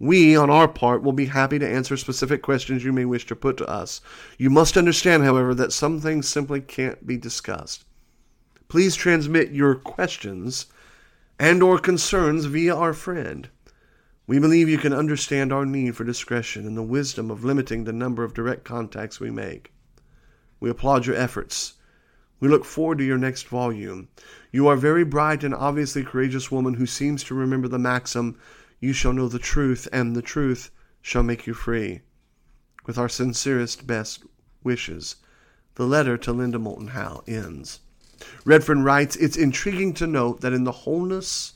We, 0.00 0.36
on 0.36 0.48
our 0.48 0.68
part, 0.68 1.02
will 1.02 1.12
be 1.12 1.26
happy 1.26 1.58
to 1.58 1.68
answer 1.68 1.96
specific 1.96 2.40
questions 2.40 2.84
you 2.84 2.92
may 2.92 3.04
wish 3.04 3.26
to 3.26 3.36
put 3.36 3.56
to 3.56 3.68
us. 3.68 4.00
You 4.38 4.48
must 4.48 4.76
understand, 4.76 5.24
however, 5.24 5.54
that 5.56 5.72
some 5.72 6.00
things 6.00 6.28
simply 6.28 6.60
can't 6.60 7.06
be 7.06 7.16
discussed. 7.16 7.84
Please 8.68 8.94
transmit 8.94 9.50
your 9.50 9.74
questions 9.74 10.66
and 11.38 11.62
or 11.62 11.78
concerns 11.78 12.44
via 12.44 12.76
our 12.76 12.92
friend. 12.92 13.48
We 14.26 14.38
believe 14.38 14.68
you 14.68 14.78
can 14.78 14.92
understand 14.92 15.52
our 15.52 15.64
need 15.64 15.96
for 15.96 16.04
discretion 16.04 16.66
and 16.66 16.76
the 16.76 16.82
wisdom 16.82 17.30
of 17.30 17.44
limiting 17.44 17.84
the 17.84 17.92
number 17.92 18.24
of 18.24 18.34
direct 18.34 18.62
contacts 18.62 19.18
we 19.18 19.30
make. 19.30 19.72
We 20.60 20.68
applaud 20.68 21.06
your 21.06 21.16
efforts. 21.16 21.74
We 22.38 22.48
look 22.48 22.64
forward 22.64 22.98
to 22.98 23.04
your 23.04 23.18
next 23.18 23.48
volume. 23.48 24.08
You 24.52 24.68
are 24.68 24.74
a 24.74 24.78
very 24.78 25.04
bright 25.04 25.42
and 25.42 25.54
obviously 25.54 26.04
courageous 26.04 26.52
woman 26.52 26.74
who 26.74 26.86
seems 26.86 27.24
to 27.24 27.34
remember 27.34 27.68
the 27.68 27.78
maxim, 27.78 28.38
You 28.80 28.92
shall 28.92 29.12
know 29.12 29.28
the 29.28 29.40
truth, 29.40 29.88
and 29.92 30.14
the 30.14 30.22
truth 30.22 30.70
shall 31.02 31.24
make 31.24 31.46
you 31.48 31.54
free. 31.54 32.02
With 32.86 32.96
our 32.96 33.08
sincerest 33.08 33.86
best 33.86 34.24
wishes, 34.62 35.16
the 35.74 35.86
letter 35.86 36.16
to 36.18 36.32
Linda 36.32 36.60
Moulton 36.60 36.88
Howe 36.88 37.24
ends. 37.26 37.80
Redfern 38.44 38.84
writes, 38.84 39.16
It's 39.16 39.36
intriguing 39.36 39.94
to 39.94 40.06
note 40.06 40.42
that 40.42 40.52
in 40.52 40.62
the 40.64 40.72
wholeness 40.72 41.54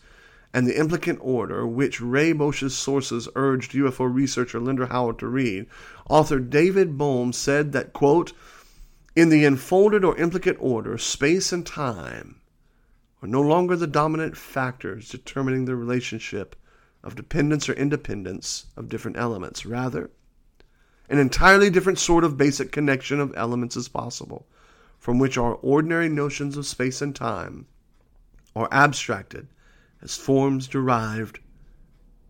and 0.53 0.67
the 0.67 0.79
implicate 0.79 1.19
order, 1.21 1.67
which 1.67 2.01
Ray 2.01 2.33
Boeche's 2.33 2.77
sources 2.77 3.29
urged 3.37 3.73
UFO 3.73 4.13
researcher 4.13 4.59
Linda 4.59 4.87
Howe 4.87 5.13
to 5.13 5.27
read, 5.27 5.67
author 6.09 6.41
David 6.41 6.99
Bohm 6.99 7.33
said 7.33 7.73
that, 7.73 7.93
quote, 7.93 8.33
in 9.15 9.29
the 9.29 9.45
enfolded 9.45 10.05
or 10.05 10.17
implicate 10.17 10.57
order, 10.59 10.99
space 10.99 11.53
and 11.53 11.65
time 11.65 12.41
are 13.23 13.29
no 13.29 13.41
longer 13.41 13.77
the 13.77 13.87
dominant 13.87 14.37
factors 14.37 15.09
determining 15.09 15.67
the 15.67 15.77
relationship 15.77 16.57
of 17.03 17.17
dependence 17.17 17.69
or 17.69 17.73
independence 17.75 18.67
of 18.77 18.89
different 18.89 19.17
elements. 19.17 19.67
Rather, 19.67 20.11
an 21.09 21.19
entirely 21.19 21.71
different 21.71 21.99
sort 21.99 22.25
of 22.25 22.39
basic 22.39 22.73
connection 22.73 23.21
of 23.21 23.35
elements 23.37 23.77
is 23.77 23.89
possible, 23.89 24.47
from 24.99 25.19
which 25.19 25.37
our 25.37 25.55
ordinary 25.57 26.09
notions 26.09 26.57
of 26.57 26.67
space 26.67 27.03
and 27.03 27.15
time 27.15 27.67
are 28.55 28.69
abstracted 28.71 29.49
as 30.01 30.17
forms 30.17 30.69
derived 30.69 31.41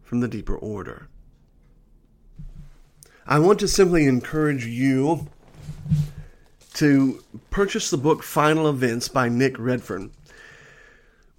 from 0.02 0.20
the 0.20 0.28
deeper 0.28 0.56
order. 0.56 1.08
I 3.26 3.38
want 3.38 3.60
to 3.60 3.68
simply 3.68 4.06
encourage 4.06 4.66
you 4.66 5.28
to 6.74 7.22
purchase 7.50 7.90
the 7.90 7.96
book 7.96 8.22
Final 8.22 8.68
Events 8.68 9.08
by 9.08 9.28
Nick 9.28 9.58
Redfern. 9.58 10.10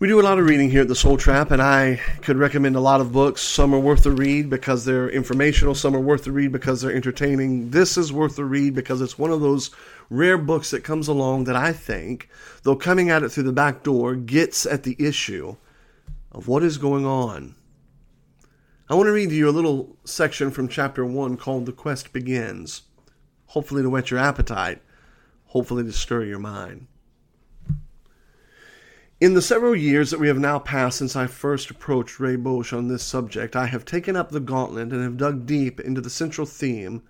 We 0.04 0.10
do 0.10 0.20
a 0.20 0.22
lot 0.22 0.38
of 0.38 0.46
reading 0.46 0.70
here 0.70 0.82
at 0.82 0.90
the 0.90 0.98
Soul 0.98 1.16
Trap, 1.16 1.50
and 1.52 1.62
I 1.62 1.96
could 2.24 2.36
recommend 2.36 2.76
a 2.76 2.82
lot 2.82 3.00
of 3.00 3.14
books. 3.14 3.42
Some 3.42 3.74
are 3.74 3.80
worth 3.80 4.04
the 4.04 4.12
read 4.12 4.50
because 4.50 4.84
they're 4.84 5.10
informational, 5.10 5.76
some 5.76 5.96
are 5.96 6.02
worth 6.02 6.26
the 6.26 6.34
read 6.34 6.52
because 6.52 6.82
they're 6.82 6.94
entertaining. 6.94 7.70
This 7.70 7.98
is 7.98 8.12
worth 8.12 8.36
the 8.36 8.44
read 8.44 8.76
because 8.76 9.00
it's 9.00 9.18
one 9.18 9.32
of 9.32 9.40
those 9.40 9.72
rare 10.10 10.38
books 10.38 10.72
that 10.72 10.84
comes 10.84 11.08
along 11.08 11.46
that 11.46 11.56
I 11.56 11.72
think, 11.72 12.28
though 12.64 12.76
coming 12.76 13.12
at 13.12 13.24
it 13.24 13.30
through 13.30 13.44
the 13.44 13.54
back 13.54 13.82
door, 13.82 14.14
gets 14.14 14.66
at 14.66 14.84
the 14.84 14.98
issue 15.00 15.56
of 16.34 16.50
what 16.50 16.64
is 16.64 16.78
going 16.78 17.06
on. 17.06 17.56
I 18.90 18.96
want 18.96 19.08
to 19.08 19.14
read 19.14 19.30
to 19.30 19.36
you 19.36 19.48
a 19.48 19.52
little 19.52 19.96
section 20.04 20.52
from 20.52 20.68
chapter 20.68 21.06
1 21.06 21.38
called 21.38 21.66
The 21.66 21.72
Quest 21.72 22.12
Begins, 22.12 22.82
hopefully 23.46 23.82
to 23.82 23.90
whet 23.90 24.12
your 24.12 24.20
appetite, 24.20 24.82
hopefully 25.46 25.86
to 25.86 25.94
stir 25.94 26.26
your 26.26 26.40
mind. 26.40 26.88
In 29.24 29.36
the 29.36 29.42
several 29.42 29.74
years 29.74 30.12
that 30.12 30.20
we 30.20 30.28
have 30.28 30.38
now 30.38 30.60
passed 30.60 30.98
since 30.98 31.16
I 31.16 31.28
first 31.28 31.70
approached 31.70 32.20
Ray 32.20 32.36
Boeche 32.36 32.78
on 32.78 32.90
this 32.90 33.04
subject, 33.04 33.56
I 33.56 33.68
have 33.68 33.86
taken 33.86 34.18
up 34.18 34.32
the 34.32 34.42
gauntlet 34.42 34.92
and 34.92 35.02
have 35.02 35.16
dug 35.16 35.46
deep 35.46 35.80
into 35.80 36.02
the 36.02 36.10
central 36.10 36.46
theme 36.46 37.04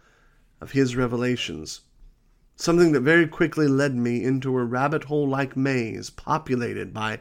of 0.62 0.74
his 0.74 0.96
revelations. 0.96 1.82
Something 2.56 2.92
that 2.92 3.00
very 3.00 3.26
quickly 3.26 3.68
led 3.68 3.96
me 3.96 4.24
into 4.24 4.56
a 4.56 4.64
rabbit 4.64 5.06
hole 5.06 5.28
like 5.28 5.58
maze 5.58 6.12
populated 6.12 6.94
by 6.94 7.20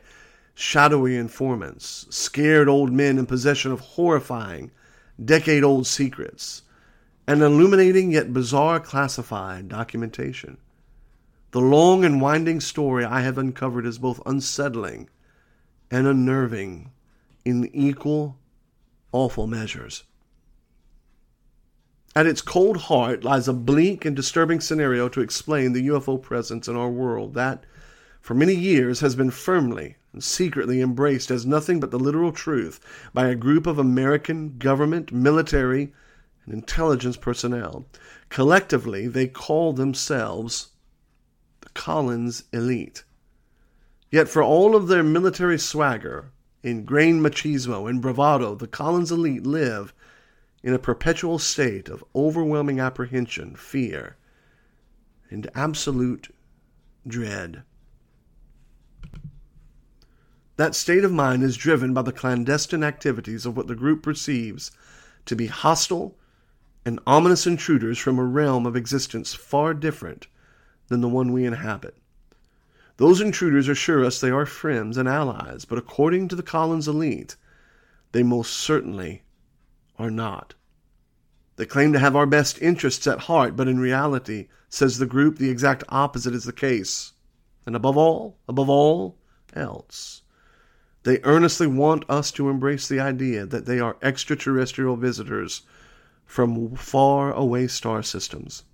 shadowy 0.53 1.17
informants, 1.17 2.07
scared 2.11 2.69
old 2.69 2.93
men 2.93 3.19
in 3.19 3.25
possession 3.25 3.73
of 3.73 3.81
horrifying, 3.81 4.73
decade 5.25 5.65
old 5.65 5.87
secrets, 5.87 6.65
and 7.27 7.41
illuminating 7.41 8.13
yet 8.13 8.35
bizarre 8.35 8.79
classified 8.79 9.71
documentation. 9.71 10.59
The 11.53 11.61
long 11.61 12.03
and 12.03 12.19
winding 12.19 12.61
story 12.61 13.05
I 13.05 13.21
have 13.21 13.37
uncovered 13.37 13.85
is 13.85 13.99
both 13.99 14.23
unsettling 14.25 15.11
and 15.91 16.07
unnerving 16.07 16.93
in 17.45 17.67
equal, 17.75 18.39
awful 19.13 19.47
measures. 19.47 20.05
At 22.17 22.27
its 22.27 22.41
cold 22.41 22.79
heart 22.79 23.23
lies 23.23 23.49
a 23.49 23.53
bleak 23.53 24.07
and 24.07 24.17
disturbing 24.17 24.61
scenario 24.61 25.11
to 25.11 25.21
explain 25.21 25.75
the 25.75 25.89
UFO 25.89 26.21
presence 26.21 26.69
in 26.69 26.77
our 26.77 26.89
world 26.89 27.35
that, 27.35 27.65
for 28.23 28.33
many 28.33 28.55
years, 28.55 29.01
has 29.01 29.15
been 29.15 29.31
firmly 29.31 29.97
and 30.15 30.25
secretly 30.25 30.81
embraced 30.81 31.31
as 31.31 31.45
nothing 31.45 31.81
but 31.81 31.91
the 31.91 31.99
literal 31.99 32.33
truth 32.33 32.81
by 33.13 33.27
a 33.27 33.35
group 33.35 33.67
of 33.67 33.79
American 33.79 34.57
government, 34.57 35.13
military, 35.13 35.93
and 36.47 36.55
intelligence 36.55 37.19
personnel. 37.19 37.85
Collectively, 38.31 39.07
they 39.07 39.27
call 39.27 39.75
themselves 39.75 40.69
the 40.69 40.72
Collins 41.75 42.45
Elite. 42.53 43.05
Yet, 44.11 44.29
for 44.29 44.43
all 44.43 44.77
of 44.77 44.89
their 44.89 45.03
military 45.03 45.59
swagger, 45.59 46.33
ingrained 46.63 47.23
machismo, 47.25 47.89
and 47.89 48.01
bravado, 48.01 48.55
the 48.55 48.69
Collins 48.69 49.11
elite 49.11 49.47
live 49.47 49.95
in 50.63 50.75
a 50.75 50.79
perpetual 50.79 51.39
state 51.39 51.89
of 51.89 52.05
overwhelming 52.15 52.79
apprehension, 52.79 53.57
fear, 53.57 54.17
and 55.31 55.51
absolute 55.55 56.33
dread. 57.07 57.63
That 60.57 60.75
state 60.75 61.05
of 61.05 61.13
mind 61.13 61.43
is 61.43 61.57
driven 61.57 61.95
by 61.95 62.03
the 62.03 62.13
clandestine 62.13 62.85
activities 62.85 63.47
of 63.47 63.57
what 63.57 63.67
the 63.67 63.75
group 63.75 64.03
perceives 64.03 64.71
to 65.25 65.35
be 65.35 65.47
hostile 65.47 66.17
and 66.85 67.01
ominous 67.07 67.47
intruders 67.47 67.99
from 67.99 68.19
a 68.19 68.25
realm 68.25 68.67
of 68.67 68.77
existence 68.77 69.35
far 69.35 69.73
different 69.73 70.27
than 70.93 71.01
the 71.01 71.09
one 71.09 71.33
we 71.33 71.45
inhabit. 71.45 71.97
Those 72.99 73.21
intruders 73.21 73.69
assure 73.69 74.05
us 74.05 74.21
they 74.21 74.31
are 74.31 74.47
friends 74.47 74.97
and 74.97 75.09
allies, 75.09 75.65
but 75.65 75.79
according 75.79 76.29
to 76.29 76.37
the 76.37 76.43
Collins 76.43 76.87
elite, 76.87 77.37
they 78.13 78.23
most 78.23 78.53
certainly 78.53 79.23
are 79.99 80.11
not. 80.11 80.55
They 81.57 81.65
claim 81.65 81.93
to 81.95 81.99
have 81.99 82.15
our 82.15 82.27
best 82.27 82.61
interests 82.61 83.07
at 83.07 83.21
heart, 83.21 83.57
but 83.57 83.69
in 83.69 83.81
reality, 83.81 84.49
says 84.69 84.99
the 84.99 85.07
group, 85.07 85.39
the 85.39 85.51
exact 85.51 85.83
opposite 85.89 86.35
is 86.35 86.45
the 86.45 86.53
case. 86.53 87.13
And 87.65 87.75
above 87.75 87.97
all, 87.97 88.39
above 88.47 88.69
all 88.69 89.17
else, 89.55 90.23
they 91.05 91.21
earnestly 91.25 91.67
want 91.67 92.05
us 92.09 92.31
to 92.33 92.49
embrace 92.49 92.87
the 92.89 93.01
idea 93.01 93.47
that 93.47 93.67
they 93.67 93.81
are 93.81 93.97
extraterrestrial 94.03 94.97
visitors 94.97 95.63
from 96.25 96.77
far 96.77 97.33
away 97.33 97.67
star 97.67 98.03
systems. 98.03 98.65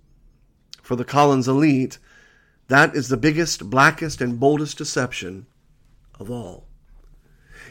For 0.81 0.95
the 0.95 1.05
Collins 1.05 1.47
elite, 1.47 1.97
that 2.69 2.95
is 2.95 3.09
the 3.09 3.17
biggest, 3.17 3.69
blackest, 3.69 4.21
and 4.21 4.39
boldest 4.39 4.77
deception 4.77 5.47
of 6.19 6.31
all. 6.31 6.67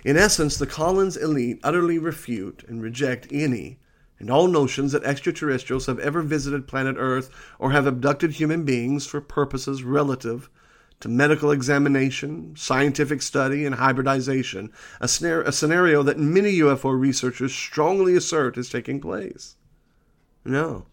In 0.05 0.17
essence, 0.17 0.57
the 0.57 0.67
Collins 0.67 1.17
elite 1.17 1.61
utterly 1.63 1.99
refute 1.99 2.65
and 2.69 2.83
reject 2.83 3.29
any 3.31 3.79
and 4.19 4.31
all 4.31 4.49
notions 4.49 4.93
that 4.93 5.05
extraterrestrials 5.05 5.87
have 5.87 5.99
ever 6.01 6.23
visited 6.23 6.67
planet 6.67 6.97
Earth 6.99 7.31
or 7.59 7.71
have 7.71 7.87
abducted 7.87 8.33
human 8.33 8.65
beings 8.65 9.07
for 9.07 9.21
purposes 9.21 9.83
relative 9.83 10.51
to 11.01 11.09
medical 11.09 11.53
examination, 11.53 12.55
scientific 12.57 13.23
study, 13.23 13.65
and 13.65 13.77
hybridization, 13.77 14.73
a, 15.01 15.05
a 15.05 15.53
scenario 15.53 16.03
that 16.03 16.19
many 16.19 16.55
UFO 16.55 16.99
researchers 16.99 17.55
strongly 17.55 18.17
assert 18.17 18.59
is 18.59 18.69
taking 18.69 19.01
place. 19.01 19.55
No. 20.45 20.87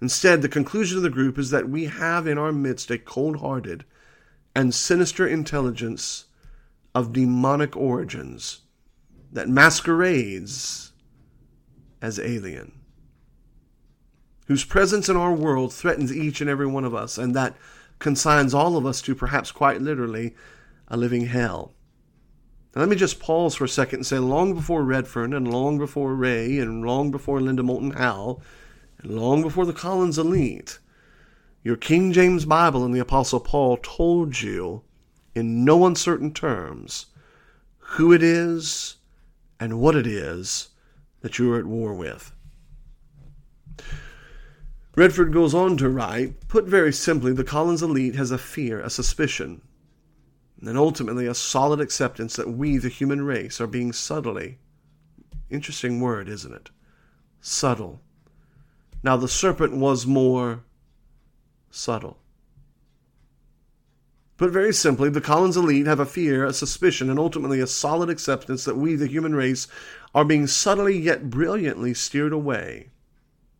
Instead, 0.00 0.42
the 0.42 0.48
conclusion 0.48 0.96
of 0.96 1.02
the 1.02 1.10
group 1.10 1.38
is 1.38 1.50
that 1.50 1.68
we 1.68 1.86
have 1.86 2.26
in 2.26 2.38
our 2.38 2.52
midst 2.52 2.90
a 2.90 2.98
cold 2.98 3.40
hearted 3.40 3.84
and 4.54 4.74
sinister 4.74 5.26
intelligence 5.26 6.26
of 6.94 7.12
demonic 7.12 7.76
origins 7.76 8.62
that 9.32 9.48
masquerades 9.48 10.92
as 12.00 12.18
alien, 12.18 12.72
whose 14.46 14.64
presence 14.64 15.08
in 15.08 15.16
our 15.16 15.32
world 15.32 15.72
threatens 15.72 16.14
each 16.14 16.40
and 16.40 16.48
every 16.48 16.66
one 16.66 16.84
of 16.84 16.94
us, 16.94 17.18
and 17.18 17.34
that 17.34 17.56
consigns 17.98 18.54
all 18.54 18.76
of 18.76 18.86
us 18.86 19.02
to 19.02 19.14
perhaps 19.14 19.50
quite 19.50 19.82
literally 19.82 20.34
a 20.86 20.96
living 20.96 21.26
hell. 21.26 21.74
Now, 22.74 22.80
let 22.82 22.88
me 22.88 22.96
just 22.96 23.18
pause 23.18 23.56
for 23.56 23.64
a 23.64 23.68
second 23.68 24.00
and 24.00 24.06
say 24.06 24.18
long 24.18 24.54
before 24.54 24.84
Redfern 24.84 25.34
and 25.34 25.52
long 25.52 25.78
before 25.78 26.14
Ray 26.14 26.58
and 26.58 26.84
long 26.84 27.10
before 27.10 27.40
Linda 27.40 27.62
Moulton 27.62 27.90
Howe 27.90 28.40
long 29.04 29.42
before 29.42 29.64
the 29.64 29.72
Collins 29.72 30.18
elite, 30.18 30.78
your 31.62 31.76
King 31.76 32.12
James 32.12 32.44
Bible 32.44 32.84
and 32.84 32.94
the 32.94 33.00
Apostle 33.00 33.40
Paul 33.40 33.76
told 33.78 34.40
you 34.40 34.82
in 35.34 35.64
no 35.64 35.86
uncertain 35.86 36.32
terms 36.32 37.06
who 37.78 38.12
it 38.12 38.22
is 38.22 38.96
and 39.60 39.80
what 39.80 39.96
it 39.96 40.06
is 40.06 40.68
that 41.20 41.38
you 41.38 41.52
are 41.52 41.58
at 41.58 41.66
war 41.66 41.94
with. 41.94 42.32
Redfern 44.96 45.30
goes 45.30 45.54
on 45.54 45.76
to 45.76 45.88
write 45.88 46.48
Put 46.48 46.64
very 46.64 46.92
simply, 46.92 47.32
the 47.32 47.44
Collins 47.44 47.82
elite 47.82 48.16
has 48.16 48.30
a 48.30 48.38
fear, 48.38 48.80
a 48.80 48.90
suspicion, 48.90 49.62
and 50.60 50.76
ultimately 50.76 51.26
a 51.26 51.34
solid 51.34 51.80
acceptance 51.80 52.34
that 52.34 52.50
we, 52.50 52.78
the 52.78 52.88
human 52.88 53.22
race, 53.22 53.60
are 53.60 53.68
being 53.68 53.92
subtly, 53.92 54.58
interesting 55.50 56.00
word, 56.00 56.28
isn't 56.28 56.52
it? 56.52 56.70
Subtle 57.40 58.00
now 59.02 59.16
the 59.16 59.28
serpent 59.28 59.76
was 59.76 60.06
more 60.06 60.64
subtle. 61.70 62.18
Put 64.36 64.52
very 64.52 64.72
simply, 64.72 65.10
the 65.10 65.20
Collins 65.20 65.56
elite 65.56 65.86
have 65.86 65.98
a 65.98 66.06
fear, 66.06 66.44
a 66.44 66.52
suspicion, 66.52 67.10
and 67.10 67.18
ultimately 67.18 67.58
a 67.58 67.66
solid 67.66 68.08
acceptance 68.08 68.64
that 68.64 68.76
we, 68.76 68.94
the 68.94 69.08
human 69.08 69.34
race, 69.34 69.66
are 70.14 70.24
being 70.24 70.46
subtly 70.46 70.96
yet 70.96 71.28
brilliantly 71.28 71.92
steered 71.92 72.32
away 72.32 72.90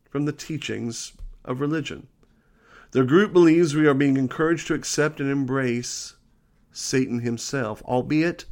from 0.08 0.24
the 0.24 0.32
teachings 0.32 1.14
of 1.44 1.60
religion. 1.60 2.06
Their 2.92 3.04
group 3.04 3.32
believes 3.32 3.74
we 3.74 3.88
are 3.88 3.94
being 3.94 4.16
encouraged 4.16 4.68
to 4.68 4.74
accept 4.74 5.20
and 5.20 5.28
embrace 5.28 6.14
Satan 6.70 7.20
himself, 7.20 7.82
albeit 7.82 8.44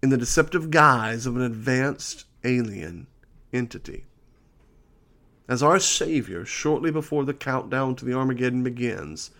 in 0.00 0.10
the 0.10 0.16
deceptive 0.16 0.70
guise 0.70 1.26
of 1.26 1.36
an 1.36 1.42
advanced 1.42 2.24
alien 2.44 3.08
entity. 3.52 4.06
As 5.48 5.62
our 5.62 5.78
Savior, 5.78 6.44
shortly 6.44 6.90
before 6.90 7.24
the 7.24 7.32
countdown 7.32 7.96
to 7.96 8.04
the 8.04 8.12
Armageddon 8.12 8.62
begins 8.62 9.30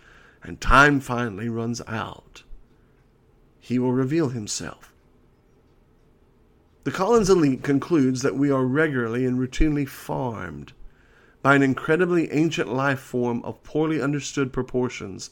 and 0.43 0.59
time 0.59 0.99
finally 0.99 1.49
runs 1.49 1.81
out, 1.87 2.43
he 3.59 3.77
will 3.77 3.91
reveal 3.91 4.29
himself. 4.29 4.91
The 6.83 6.91
Collins 6.91 7.29
elite 7.29 7.61
concludes 7.61 8.23
that 8.23 8.35
we 8.35 8.49
are 8.49 8.65
regularly 8.65 9.25
and 9.25 9.37
routinely 9.37 9.87
farmed 9.87 10.73
by 11.43 11.55
an 11.55 11.61
incredibly 11.61 12.31
ancient 12.31 12.73
life 12.73 12.99
form 12.99 13.43
of 13.43 13.61
poorly 13.63 14.01
understood 14.01 14.51
proportions 14.51 15.29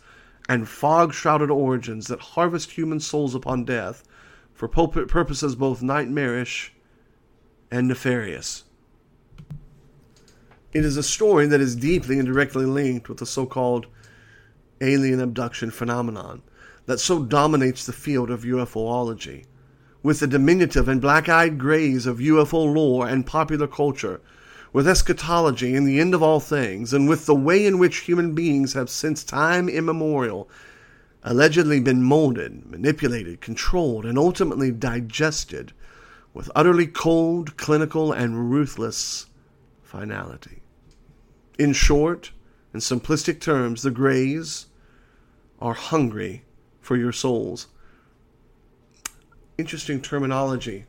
and 0.47 0.69
fog 0.69 1.13
shrouded 1.13 1.49
origins 1.49 2.07
that 2.07 2.19
harvest 2.19 2.71
human 2.71 2.99
souls 2.99 3.33
upon 3.33 3.65
death 3.65 4.03
for 4.53 4.67
purposes 4.67 5.55
both 5.55 5.81
nightmarish 5.81 6.73
and 7.71 7.87
nefarious. 7.87 8.65
It 10.77 10.85
is 10.85 10.95
a 10.95 11.01
story 11.01 11.47
that 11.47 11.59
is 11.59 11.75
deeply 11.75 12.19
and 12.19 12.27
directly 12.27 12.63
linked 12.63 13.09
with 13.09 13.17
the 13.17 13.25
so 13.25 13.47
called 13.47 13.87
alien 14.79 15.19
abduction 15.19 15.71
phenomenon 15.71 16.43
that 16.85 16.99
so 16.99 17.23
dominates 17.23 17.83
the 17.83 17.93
field 17.93 18.29
of 18.29 18.43
UFOlogy. 18.43 19.45
With 20.03 20.19
the 20.19 20.27
diminutive 20.27 20.87
and 20.87 21.01
black 21.01 21.29
eyed 21.29 21.57
grays 21.57 22.05
of 22.05 22.19
UFO 22.19 22.71
lore 22.75 23.07
and 23.07 23.25
popular 23.25 23.65
culture, 23.65 24.21
with 24.71 24.87
eschatology 24.87 25.73
and 25.73 25.87
the 25.87 25.99
end 25.99 26.13
of 26.13 26.21
all 26.21 26.39
things, 26.39 26.93
and 26.93 27.09
with 27.09 27.25
the 27.25 27.33
way 27.33 27.65
in 27.65 27.79
which 27.79 28.01
human 28.01 28.35
beings 28.35 28.73
have 28.73 28.91
since 28.91 29.23
time 29.23 29.67
immemorial 29.67 30.47
allegedly 31.23 31.79
been 31.79 32.03
molded, 32.03 32.69
manipulated, 32.69 33.41
controlled, 33.41 34.05
and 34.05 34.19
ultimately 34.19 34.69
digested 34.69 35.73
with 36.35 36.51
utterly 36.53 36.85
cold, 36.85 37.57
clinical, 37.57 38.11
and 38.11 38.51
ruthless 38.51 39.25
finality. 39.81 40.56
In 41.57 41.73
short 41.73 42.31
and 42.73 42.81
simplistic 42.81 43.39
terms, 43.39 43.81
the 43.81 43.91
Greys 43.91 44.67
are 45.59 45.73
hungry 45.73 46.43
for 46.81 46.95
your 46.95 47.11
souls. 47.11 47.67
Interesting 49.57 50.01
terminology. 50.01 50.85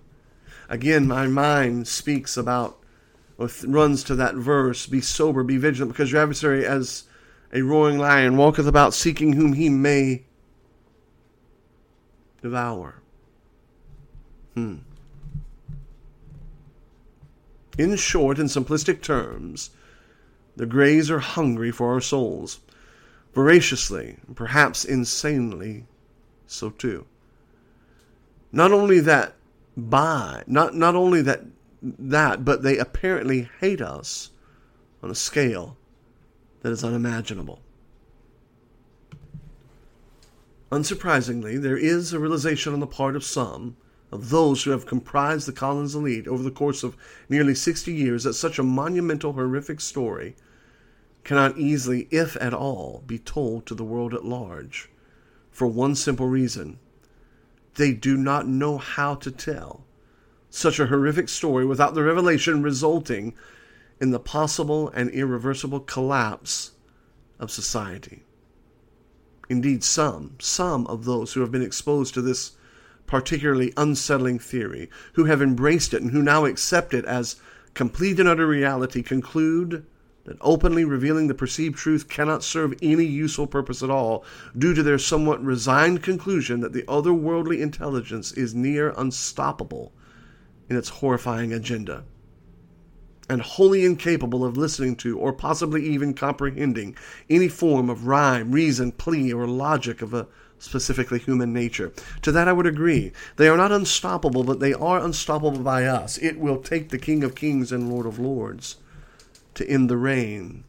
Again, 0.69 1.07
my 1.07 1.27
mind 1.27 1.89
speaks 1.89 2.37
about, 2.37 2.79
or 3.39 3.49
runs 3.67 4.05
to 4.05 4.15
that 4.17 4.35
verse 4.35 4.87
be 4.87 5.01
sober, 5.01 5.43
be 5.43 5.57
vigilant, 5.57 5.93
because 5.93 6.13
your 6.13 6.21
adversary, 6.21 6.67
as 6.67 7.05
a 7.53 7.63
roaring 7.63 7.99
lion, 7.99 8.37
walketh 8.37 8.67
about 8.67 8.93
seeking 8.93 9.33
whom 9.33 9.55
he 9.55 9.71
may 9.71 10.25
devour. 12.43 13.01
Hmm. 14.55 14.77
In 17.79 17.97
short 17.97 18.39
and 18.39 18.51
simplistic 18.51 19.01
terms, 19.01 19.71
the 20.59 20.67
Greys 20.67 21.09
are 21.09 21.21
hungry 21.21 21.71
for 21.71 21.93
our 21.93 22.01
souls, 22.01 22.59
voraciously, 23.33 24.17
perhaps 24.35 24.85
insanely 24.85 25.87
so 26.49 26.71
too. 26.71 27.07
Not 28.51 28.73
only 28.73 28.99
that, 29.01 29.35
by 29.77 30.43
not 30.49 30.75
not 30.75 30.97
only 30.97 31.23
that 31.23 31.45
that, 31.81 32.45
but 32.45 32.65
they 32.65 32.77
apparently 32.77 33.49
hate 33.61 33.81
us 33.81 34.31
on 35.01 35.13
a 35.13 35.15
scale 35.15 35.77
that 36.63 36.73
is 36.73 36.83
unimaginable. 36.83 37.61
Unsurprisingly, 40.73 41.63
there 41.63 41.79
is 41.79 42.13
a 42.13 42.19
realization 42.19 42.73
on 42.73 42.81
the 42.81 42.87
part 42.89 43.15
of 43.15 43.23
some 43.23 43.77
of 44.11 44.31
those 44.31 44.65
who 44.65 44.73
have 44.73 44.87
comprised 44.87 45.47
the 45.47 45.53
Collins 45.53 45.95
elite 45.95 46.27
over 46.27 46.43
the 46.43 46.51
course 46.51 46.83
of 46.83 46.97
nearly 47.29 47.55
60 47.55 47.93
years 47.93 48.25
that 48.25 48.35
such 48.35 48.59
a 48.59 48.65
monumental, 48.65 49.35
horrific 49.35 49.81
story 49.81 50.35
cannot 51.29 51.59
easily, 51.59 52.09
if 52.11 52.39
at 52.41 52.55
all, 52.55 53.03
be 53.07 53.19
told 53.19 53.67
to 53.67 53.75
the 53.75 53.85
world 53.85 54.15
at 54.15 54.25
large. 54.25 54.89
For 55.51 55.67
one 55.67 55.95
simple 55.95 56.27
reason 56.27 56.79
they 57.75 57.93
do 57.93 58.17
not 58.17 58.49
know 58.49 58.79
how 58.79 59.15
to 59.17 59.31
tell 59.31 59.85
such 60.49 60.81
a 60.81 60.87
horrific 60.87 61.29
story 61.29 61.67
without 61.67 61.93
the 61.93 62.03
revelation 62.03 62.63
resulting 62.63 63.35
in 64.01 64.11
the 64.11 64.19
possible 64.19 64.89
and 64.95 65.11
irreversible 65.11 65.81
collapse 65.81 66.71
of 67.39 67.51
society. 67.51 68.23
Indeed, 69.51 69.85
some, 69.85 70.37
some 70.39 70.87
of 70.87 71.05
those 71.05 71.35
who 71.35 71.43
have 71.43 71.53
been 71.53 71.61
exposed 71.61 72.15
to 72.15 72.23
this 72.23 72.53
particularly 73.07 73.75
unsettling 73.77 74.39
theory, 74.39 74.89
who 75.13 75.25
have 75.25 75.43
embraced 75.43 75.93
it 75.93 76.01
and 76.01 76.13
who 76.13 76.23
now 76.23 76.47
accept 76.47 76.95
it 76.95 77.05
as 77.05 77.37
complete 77.75 78.19
and 78.19 78.31
utter 78.31 78.47
reality, 78.47 79.03
conclude 79.03 79.85
that 80.29 80.37
openly 80.43 80.85
revealing 80.85 81.27
the 81.27 81.35
perceived 81.35 81.75
truth 81.75 82.07
cannot 82.07 82.45
serve 82.45 82.75
any 82.83 83.05
useful 83.05 83.47
purpose 83.47 83.83
at 83.83 83.89
all, 83.89 84.23
due 84.57 84.75
to 84.75 84.83
their 84.83 84.99
somewhat 84.99 85.43
resigned 85.43 86.03
conclusion 86.03 86.61
that 86.61 86.75
the 86.75 86.83
otherworldly 86.83 87.61
intelligence 87.61 88.31
is 88.33 88.55
near 88.55 88.93
unstoppable 88.99 89.91
in 90.69 90.77
its 90.77 90.91
horrifying 90.91 91.51
agenda, 91.55 92.05
and 93.31 93.41
wholly 93.41 93.87
incapable 93.87 94.45
of 94.45 94.59
listening 94.59 94.95
to 94.95 95.19
or 95.19 95.33
possibly 95.33 95.83
even 95.83 96.13
comprehending 96.13 96.95
any 97.31 97.49
form 97.49 97.89
of 97.89 98.07
rhyme, 98.07 98.53
reason, 98.53 98.93
plea, 98.93 99.33
or 99.33 99.47
logic 99.47 100.03
of 100.03 100.13
a 100.13 100.29
specifically 100.59 101.19
human 101.19 101.55
nature. 101.55 101.91
To 102.21 102.33
that 102.33 102.49
I 102.49 102.53
would 102.53 102.67
agree. 102.67 103.13
They 103.37 103.49
are 103.49 103.57
not 103.57 103.73
unstoppable, 103.73 104.45
but 104.45 104.61
they 104.61 104.75
are 104.75 105.01
unstoppable 105.01 105.61
by 105.61 105.87
us. 105.87 106.19
It 106.19 106.39
will 106.39 106.59
take 106.59 106.91
the 106.91 106.99
King 106.99 107.25
of 107.25 107.35
Kings 107.35 107.73
and 107.73 107.89
Lord 107.89 108.05
of 108.05 108.19
Lords 108.19 108.77
to 109.59 109.69
end 109.69 109.89
the 109.89 109.97
reign 109.97 110.65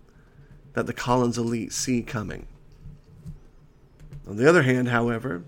that 0.73 0.85
the 0.85 0.93
Collins 0.93 1.37
elite 1.37 1.73
see 1.73 2.01
coming. 2.01 2.47
On 4.27 4.35
the 4.35 4.47
other 4.47 4.61
hand, 4.61 4.89
however, 4.89 5.43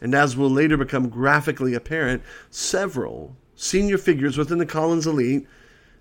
and 0.00 0.14
as 0.14 0.36
will 0.36 0.50
later 0.50 0.76
become 0.76 1.08
graphically 1.08 1.74
apparent, 1.74 2.22
several 2.50 3.36
senior 3.54 3.98
figures 3.98 4.36
within 4.36 4.58
the 4.58 4.66
Collins 4.66 5.06
elite 5.06 5.46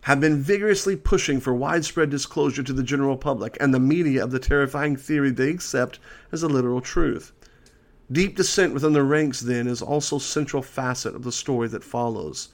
have 0.01 0.21
been 0.21 0.41
vigorously 0.41 0.95
pushing 0.95 1.39
for 1.39 1.53
widespread 1.53 2.09
disclosure 2.09 2.63
to 2.63 2.73
the 2.73 2.83
general 2.83 3.17
public 3.17 3.57
and 3.59 3.73
the 3.73 3.79
media 3.79 4.23
of 4.23 4.31
the 4.31 4.39
terrifying 4.39 4.95
theory 4.95 5.29
they 5.29 5.49
accept 5.49 5.99
as 6.31 6.43
a 6.43 6.47
literal 6.47 6.81
truth. 6.81 7.33
Deep 8.11 8.35
dissent 8.35 8.73
within 8.73 8.93
the 8.93 9.03
ranks, 9.03 9.41
then, 9.41 9.67
is 9.67 9.81
also 9.81 10.15
a 10.15 10.21
central 10.21 10.63
facet 10.63 11.15
of 11.15 11.23
the 11.23 11.31
story 11.31 11.67
that 11.67 11.83
follows. 11.83 12.49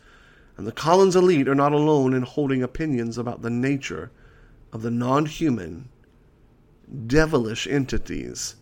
And 0.58 0.66
the 0.66 0.72
Collins 0.72 1.16
elite 1.16 1.48
are 1.48 1.56
not 1.56 1.74
alone 1.74 2.14
in 2.14 2.24
holding 2.24 2.64
opinions 2.64 3.18
about 3.18 3.42
the 3.42 3.50
nature 3.50 4.12
of 4.72 4.82
the 4.82 4.92
non 4.92 5.26
human, 5.26 5.90
devilish 7.08 7.68
entities 7.68 8.56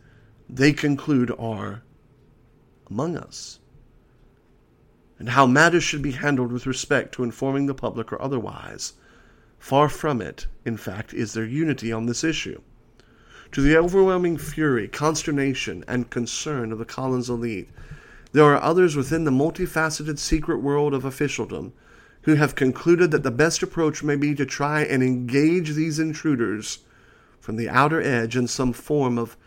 they 0.50 0.74
conclude 0.74 1.32
are 1.38 1.84
among 2.90 3.18
us 3.18 3.60
and 5.24 5.30
how 5.30 5.46
matters 5.46 5.84
should 5.84 6.02
be 6.02 6.12
handled 6.12 6.52
with 6.52 6.68
respect 6.68 7.14
to 7.14 7.24
informing 7.24 7.66
the 7.66 7.74
public 7.74 8.12
or 8.12 8.22
otherwise. 8.22 8.94
Far 9.58 9.88
from 9.88 10.22
it, 10.22 10.48
in 10.66 10.76
fact, 10.76 11.14
is 11.14 11.32
their 11.32 11.46
unity 11.46 11.94
on 11.94 12.08
this 12.08 12.26
issue. 12.26 12.62
To 13.54 13.62
the 13.62 13.78
overwhelming 13.78 14.38
fury, 14.38 14.90
consternation, 14.90 15.86
and 15.88 16.10
concern 16.10 16.74
of 16.74 16.78
the 16.78 16.84
Collins 16.84 17.30
elite, 17.30 17.70
there 18.34 18.46
are 18.46 18.62
others 18.62 18.96
within 18.96 19.24
the 19.24 19.32
multifaceted 19.32 20.18
secret 20.18 20.58
world 20.58 20.94
of 20.94 21.06
officialdom 21.06 21.72
who 22.24 22.36
have 22.36 22.56
concluded 22.56 23.12
that 23.12 23.24
the 23.24 23.32
best 23.32 23.62
approach 23.62 24.04
may 24.04 24.16
be 24.16 24.34
to 24.34 24.46
try 24.46 24.82
and 24.82 25.04
engage 25.04 25.72
these 25.72 26.00
intruders 26.00 26.80
from 27.40 27.58
the 27.58 27.70
outer 27.70 28.02
edge 28.02 28.36
in 28.36 28.48
some 28.48 28.74
form 28.74 29.18
of 29.18 29.38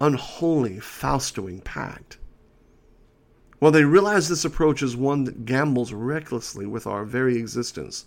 unholy 0.00 0.76
Faustian 0.76 1.62
pact. 1.64 2.18
While 3.58 3.72
they 3.72 3.84
realize 3.84 4.28
this 4.28 4.44
approach 4.44 4.82
is 4.82 4.96
one 4.96 5.24
that 5.24 5.44
gambles 5.44 5.92
recklessly 5.92 6.66
with 6.66 6.86
our 6.86 7.04
very 7.04 7.36
existence, 7.36 8.04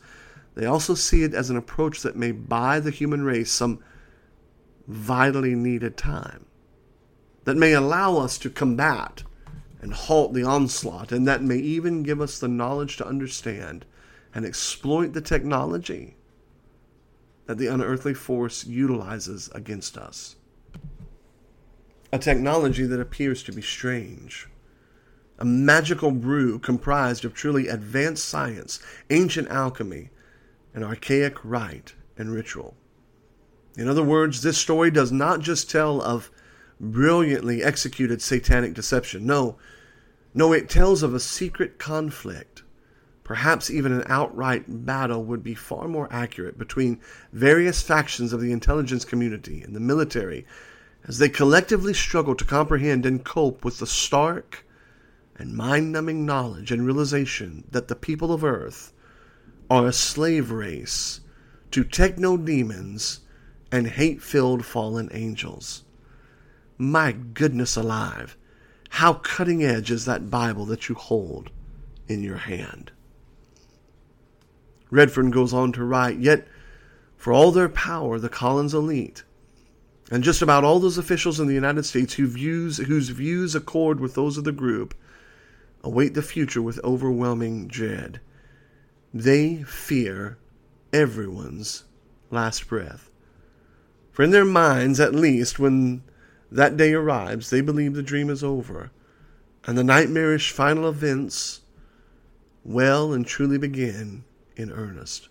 they 0.53 0.65
also 0.65 0.93
see 0.93 1.23
it 1.23 1.33
as 1.33 1.49
an 1.49 1.57
approach 1.57 2.01
that 2.03 2.15
may 2.15 2.31
buy 2.31 2.79
the 2.79 2.91
human 2.91 3.23
race 3.23 3.51
some 3.51 3.79
vitally 4.87 5.55
needed 5.55 5.97
time, 5.97 6.45
that 7.43 7.57
may 7.57 7.73
allow 7.73 8.17
us 8.17 8.37
to 8.37 8.49
combat 8.49 9.23
and 9.85 9.93
halt 9.93 10.33
the 10.33 10.41
onslaught, 10.41 11.11
and 11.11 11.27
that 11.27 11.43
may 11.43 11.57
even 11.57 12.01
give 12.01 12.19
us 12.19 12.39
the 12.39 12.47
knowledge 12.47 12.97
to 12.97 13.05
understand 13.05 13.85
and 14.33 14.43
exploit 14.43 15.13
the 15.13 15.21
technology 15.21 16.15
that 17.45 17.59
the 17.59 17.67
unearthly 17.67 18.15
force 18.15 18.65
utilizes 18.65 19.47
against 19.53 19.95
us. 19.95 20.37
A 22.11 22.17
technology 22.17 22.87
that 22.87 22.99
appears 22.99 23.43
to 23.43 23.51
be 23.51 23.61
strange 23.61 24.47
a 25.37 25.45
magical 25.45 26.09
brew 26.09 26.57
comprised 26.57 27.23
of 27.23 27.35
truly 27.35 27.67
advanced 27.67 28.27
science, 28.27 28.79
ancient 29.11 29.49
alchemy, 29.49 30.09
and 30.73 30.83
archaic 30.83 31.45
rite 31.45 31.93
and 32.17 32.33
ritual. 32.33 32.73
In 33.77 33.87
other 33.87 34.01
words, 34.01 34.41
this 34.41 34.57
story 34.57 34.89
does 34.89 35.11
not 35.11 35.41
just 35.41 35.69
tell 35.69 36.01
of 36.01 36.31
brilliantly 36.79 37.61
executed 37.63 38.21
satanic 38.21 38.73
deception. 38.73 39.27
No, 39.27 39.57
no, 40.35 40.51
it 40.51 40.69
tells 40.69 41.01
of 41.01 41.13
a 41.13 41.19
secret 41.19 41.79
conflict. 41.79 42.61
Perhaps 43.23 43.71
even 43.71 43.93
an 43.93 44.03
outright 44.07 44.65
battle 44.67 45.23
would 45.23 45.41
be 45.41 45.55
far 45.55 45.87
more 45.87 46.09
accurate 46.11 46.57
between 46.57 46.99
various 47.31 47.81
factions 47.81 48.33
of 48.33 48.41
the 48.41 48.51
intelligence 48.51 49.05
community 49.05 49.63
and 49.63 49.73
the 49.73 49.79
military 49.79 50.45
as 51.07 51.19
they 51.19 51.29
collectively 51.29 51.93
struggle 51.93 52.35
to 52.35 52.43
comprehend 52.43 53.05
and 53.05 53.23
cope 53.23 53.63
with 53.63 53.79
the 53.79 53.87
stark 53.87 54.65
and 55.37 55.55
mind 55.55 55.91
numbing 55.91 56.25
knowledge 56.25 56.71
and 56.71 56.85
realization 56.85 57.63
that 57.71 57.87
the 57.87 57.95
people 57.95 58.33
of 58.33 58.43
Earth 58.43 58.91
are 59.69 59.87
a 59.87 59.93
slave 59.93 60.51
race 60.51 61.21
to 61.71 61.83
techno 61.83 62.35
demons 62.35 63.21
and 63.71 63.87
hate 63.87 64.21
filled 64.21 64.65
fallen 64.65 65.09
angels. 65.13 65.83
My 66.77 67.13
goodness 67.13 67.75
alive, 67.75 68.37
how 68.95 69.11
cutting 69.11 69.61
edge 69.61 69.91
is 69.91 70.05
that 70.05 70.31
Bible 70.31 70.63
that 70.63 70.87
you 70.87 70.95
hold 70.95 71.51
in 72.07 72.23
your 72.23 72.37
hand? 72.37 72.93
Redfern 74.89 75.31
goes 75.31 75.53
on 75.53 75.73
to 75.73 75.83
write, 75.83 76.17
Yet, 76.17 76.47
for 77.17 77.33
all 77.33 77.51
their 77.51 77.67
power, 77.67 78.19
the 78.19 78.29
Collins 78.29 78.73
elite, 78.73 79.23
and 80.09 80.23
just 80.23 80.41
about 80.41 80.63
all 80.63 80.79
those 80.79 80.97
officials 80.97 81.41
in 81.41 81.47
the 81.47 81.53
United 81.53 81.83
States 81.83 82.13
who 82.13 82.25
views, 82.25 82.77
whose 82.77 83.09
views 83.09 83.53
accord 83.53 83.99
with 83.99 84.15
those 84.15 84.37
of 84.37 84.45
the 84.45 84.53
group, 84.53 84.93
await 85.83 86.13
the 86.13 86.21
future 86.21 86.61
with 86.61 86.81
overwhelming 86.81 87.67
dread. 87.67 88.21
They 89.13 89.63
fear 89.63 90.37
everyone's 90.93 91.83
last 92.31 92.69
breath. 92.69 93.09
For 94.13 94.23
in 94.23 94.31
their 94.31 94.45
minds, 94.45 95.01
at 95.01 95.13
least, 95.13 95.59
when 95.59 96.01
that 96.51 96.77
day 96.77 96.93
arrives, 96.93 97.49
they 97.49 97.61
believe 97.61 97.93
the 97.93 98.03
dream 98.03 98.29
is 98.29 98.43
over, 98.43 98.91
and 99.65 99.77
the 99.77 99.83
nightmarish 99.83 100.51
final 100.51 100.87
events 100.87 101.61
well 102.63 103.13
and 103.13 103.25
truly 103.25 103.57
begin 103.57 104.23
in 104.55 104.71
earnest. 104.71 105.29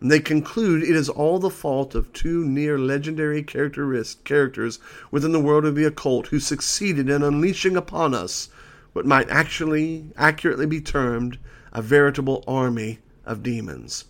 And 0.00 0.10
they 0.10 0.20
conclude 0.20 0.82
it 0.82 0.94
is 0.94 1.08
all 1.08 1.38
the 1.38 1.50
fault 1.50 1.94
of 1.94 2.12
two 2.12 2.44
near 2.44 2.78
legendary 2.78 3.42
characters 3.42 4.78
within 5.10 5.32
the 5.32 5.40
world 5.40 5.64
of 5.64 5.74
the 5.74 5.84
occult 5.84 6.28
who 6.28 6.38
succeeded 6.38 7.08
in 7.08 7.22
unleashing 7.22 7.76
upon 7.76 8.14
us 8.14 8.48
what 8.92 9.06
might 9.06 9.28
actually 9.28 10.10
accurately 10.16 10.66
be 10.66 10.80
termed 10.80 11.38
a 11.72 11.82
veritable 11.82 12.44
army 12.46 13.00
of 13.24 13.42
demons. 13.42 14.04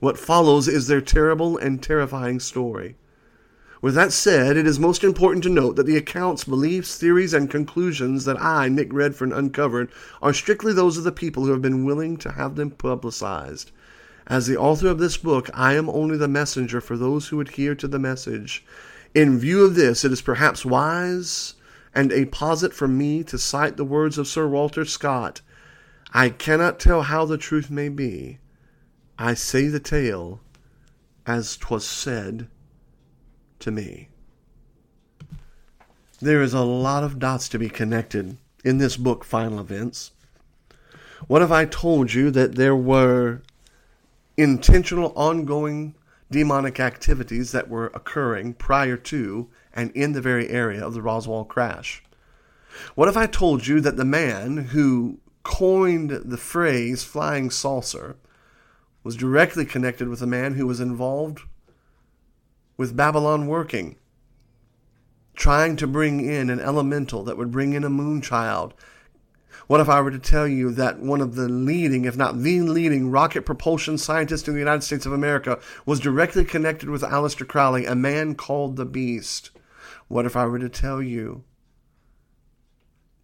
What 0.00 0.18
follows 0.18 0.68
is 0.68 0.86
their 0.86 1.00
terrible 1.00 1.56
and 1.58 1.82
terrifying 1.82 2.38
story. 2.38 2.96
With 3.80 3.94
that 3.94 4.12
said, 4.12 4.56
it 4.56 4.66
is 4.66 4.80
most 4.80 5.04
important 5.04 5.44
to 5.44 5.48
note 5.48 5.76
that 5.76 5.86
the 5.86 5.96
accounts, 5.96 6.42
beliefs, 6.42 6.96
theories, 6.96 7.32
and 7.32 7.48
conclusions 7.48 8.24
that 8.24 8.40
I, 8.40 8.68
Nick 8.68 8.92
Redfern, 8.92 9.32
uncovered 9.32 9.90
are 10.20 10.32
strictly 10.32 10.72
those 10.72 10.96
of 10.96 11.04
the 11.04 11.12
people 11.12 11.44
who 11.44 11.52
have 11.52 11.62
been 11.62 11.84
willing 11.84 12.16
to 12.18 12.32
have 12.32 12.56
them 12.56 12.72
publicized. 12.72 13.70
As 14.26 14.48
the 14.48 14.56
author 14.56 14.88
of 14.88 14.98
this 14.98 15.16
book, 15.16 15.48
I 15.54 15.74
am 15.74 15.88
only 15.88 16.16
the 16.16 16.26
messenger 16.26 16.80
for 16.80 16.96
those 16.96 17.28
who 17.28 17.40
adhere 17.40 17.76
to 17.76 17.86
the 17.86 18.00
message. 18.00 18.64
In 19.14 19.38
view 19.38 19.64
of 19.64 19.76
this, 19.76 20.04
it 20.04 20.10
is 20.10 20.22
perhaps 20.22 20.64
wise 20.64 21.54
and 21.94 22.12
a 22.12 22.26
posit 22.26 22.74
from 22.74 22.98
me 22.98 23.22
to 23.24 23.38
cite 23.38 23.76
the 23.76 23.84
words 23.84 24.18
of 24.18 24.26
Sir 24.26 24.48
Walter 24.48 24.84
Scott 24.84 25.40
I 26.12 26.30
cannot 26.30 26.80
tell 26.80 27.02
how 27.02 27.26
the 27.26 27.38
truth 27.38 27.70
may 27.70 27.88
be. 27.88 28.38
I 29.18 29.34
say 29.34 29.68
the 29.68 29.80
tale 29.80 30.40
as 31.26 31.56
'twas 31.56 31.84
said 31.84 32.48
to 33.60 33.70
me. 33.70 34.08
there 36.20 36.42
is 36.42 36.52
a 36.52 36.62
lot 36.62 37.04
of 37.04 37.18
dots 37.18 37.48
to 37.48 37.58
be 37.58 37.68
connected 37.68 38.36
in 38.64 38.78
this 38.78 38.96
book, 38.96 39.24
Final 39.24 39.60
Events. 39.60 40.10
What 41.26 41.42
if 41.42 41.50
I 41.50 41.64
told 41.64 42.12
you 42.12 42.30
that 42.32 42.56
there 42.56 42.76
were 42.76 43.42
intentional, 44.36 45.12
ongoing 45.16 45.94
demonic 46.30 46.78
activities 46.80 47.52
that 47.52 47.68
were 47.68 47.86
occurring 47.94 48.54
prior 48.54 48.96
to 48.96 49.48
and 49.72 49.90
in 49.92 50.12
the 50.12 50.20
very 50.20 50.48
area 50.48 50.84
of 50.84 50.94
the 50.94 51.02
Roswell 51.02 51.44
crash? 51.44 52.02
What 52.94 53.08
if 53.08 53.16
I 53.16 53.26
told 53.26 53.66
you 53.66 53.80
that 53.80 53.96
the 53.96 54.04
man 54.04 54.56
who 54.56 55.18
coined 55.42 56.10
the 56.10 56.36
phrase 56.36 57.02
flying 57.04 57.50
saucer 57.50 58.16
was 59.02 59.16
directly 59.16 59.64
connected 59.64 60.08
with 60.08 60.20
a 60.20 60.26
man 60.26 60.54
who 60.54 60.66
was 60.66 60.80
involved 60.80 61.40
with 62.78 62.96
Babalon 62.96 63.46
Working, 63.46 63.96
trying 65.34 65.76
to 65.76 65.86
bring 65.86 66.24
in 66.24 66.48
an 66.48 66.60
elemental 66.60 67.24
that 67.24 67.36
would 67.36 67.50
bring 67.50 67.74
in 67.74 67.84
a 67.84 67.90
moon 67.90 68.22
child. 68.22 68.72
What 69.66 69.80
if 69.80 69.88
I 69.88 70.00
were 70.00 70.12
to 70.12 70.18
tell 70.18 70.46
you 70.46 70.70
that 70.70 71.00
one 71.00 71.20
of 71.20 71.34
the 71.34 71.48
leading, 71.48 72.04
if 72.04 72.16
not 72.16 72.40
the 72.40 72.62
leading, 72.62 73.10
rocket 73.10 73.44
propulsion 73.44 73.98
scientist 73.98 74.46
in 74.46 74.54
the 74.54 74.60
United 74.60 74.84
States 74.84 75.04
of 75.04 75.12
America 75.12 75.58
was 75.84 76.00
directly 76.00 76.44
connected 76.44 76.88
with 76.88 77.02
Aleister 77.02 77.46
Crowley, 77.46 77.84
a 77.84 77.96
man 77.96 78.36
called 78.36 78.76
the 78.76 78.86
Beast? 78.86 79.50
What 80.06 80.24
if 80.24 80.36
I 80.36 80.46
were 80.46 80.60
to 80.60 80.68
tell 80.68 81.02
you 81.02 81.42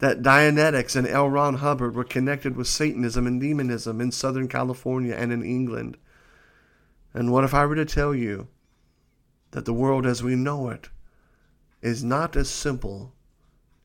that 0.00 0.20
Dianetics 0.20 0.96
and 0.96 1.06
L. 1.06 1.30
Ron 1.30 1.54
Hubbard 1.54 1.94
were 1.94 2.04
connected 2.04 2.56
with 2.56 2.66
Satanism 2.66 3.26
and 3.26 3.40
demonism 3.40 4.00
in 4.00 4.10
Southern 4.10 4.48
California 4.48 5.14
and 5.14 5.32
in 5.32 5.44
England? 5.44 5.96
And 7.14 7.30
what 7.30 7.44
if 7.44 7.54
I 7.54 7.64
were 7.64 7.76
to 7.76 7.84
tell 7.84 8.14
you 8.14 8.48
that 9.54 9.64
the 9.66 9.72
world 9.72 10.04
as 10.04 10.20
we 10.20 10.34
know 10.34 10.68
it 10.68 10.88
is 11.80 12.02
not 12.02 12.34
as 12.34 12.50
simple 12.50 13.12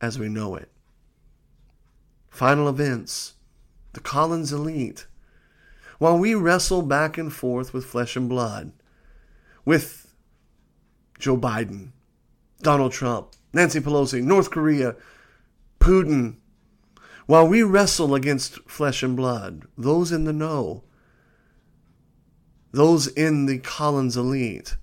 as 0.02 0.18
we 0.18 0.28
know 0.28 0.56
it. 0.56 0.72
Final 2.28 2.68
events, 2.68 3.36
the 3.94 4.00
Collins 4.00 4.52
elite. 4.52 5.06
While 6.00 6.18
we 6.18 6.34
wrestle 6.34 6.82
back 6.82 7.20
and 7.20 7.32
forth 7.32 7.72
with 7.72 7.86
flesh 7.86 8.16
and 8.16 8.28
blood, 8.28 8.72
with 9.64 10.12
Joe 11.20 11.38
Biden, 11.38 11.90
Donald 12.64 12.92
Trump, 12.92 13.34
Nancy 13.54 13.80
Pelosi, 13.80 14.24
North 14.24 14.50
Korea, 14.50 14.96
Putin, 15.80 16.38
while 17.28 17.48
we 17.48 17.62
wrestle 17.62 18.16
against 18.16 18.56
flesh 18.68 19.04
and 19.04 19.16
blood, 19.16 19.68
those 19.78 20.12
in 20.12 20.24
the 20.24 20.34
know, 20.34 20.84
those 22.72 23.06
in 23.06 23.46
the 23.46 23.60
Collins 23.60 24.18
elite, 24.18 24.78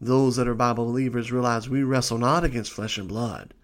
those 0.00 0.36
that 0.36 0.48
are 0.48 0.54
Bible 0.54 0.84
believers 0.84 1.32
realize 1.32 1.68
we 1.68 1.82
wrestle 1.82 2.18
not 2.18 2.44
against 2.44 2.72
flesh 2.72 2.98
and 2.98 3.08
blood. 3.08 3.54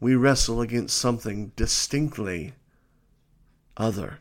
We 0.00 0.14
wrestle 0.14 0.60
against 0.60 0.96
something 0.96 1.52
distinctly 1.56 2.54
other, 3.76 4.18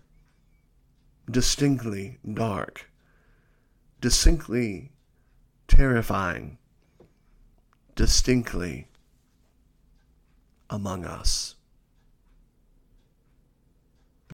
distinctly 1.29 2.19
dark, 2.31 2.89
distinctly 4.01 4.91
terrifying, 5.67 6.57
distinctly 7.95 8.87
among 10.69 11.05
us. 11.05 11.55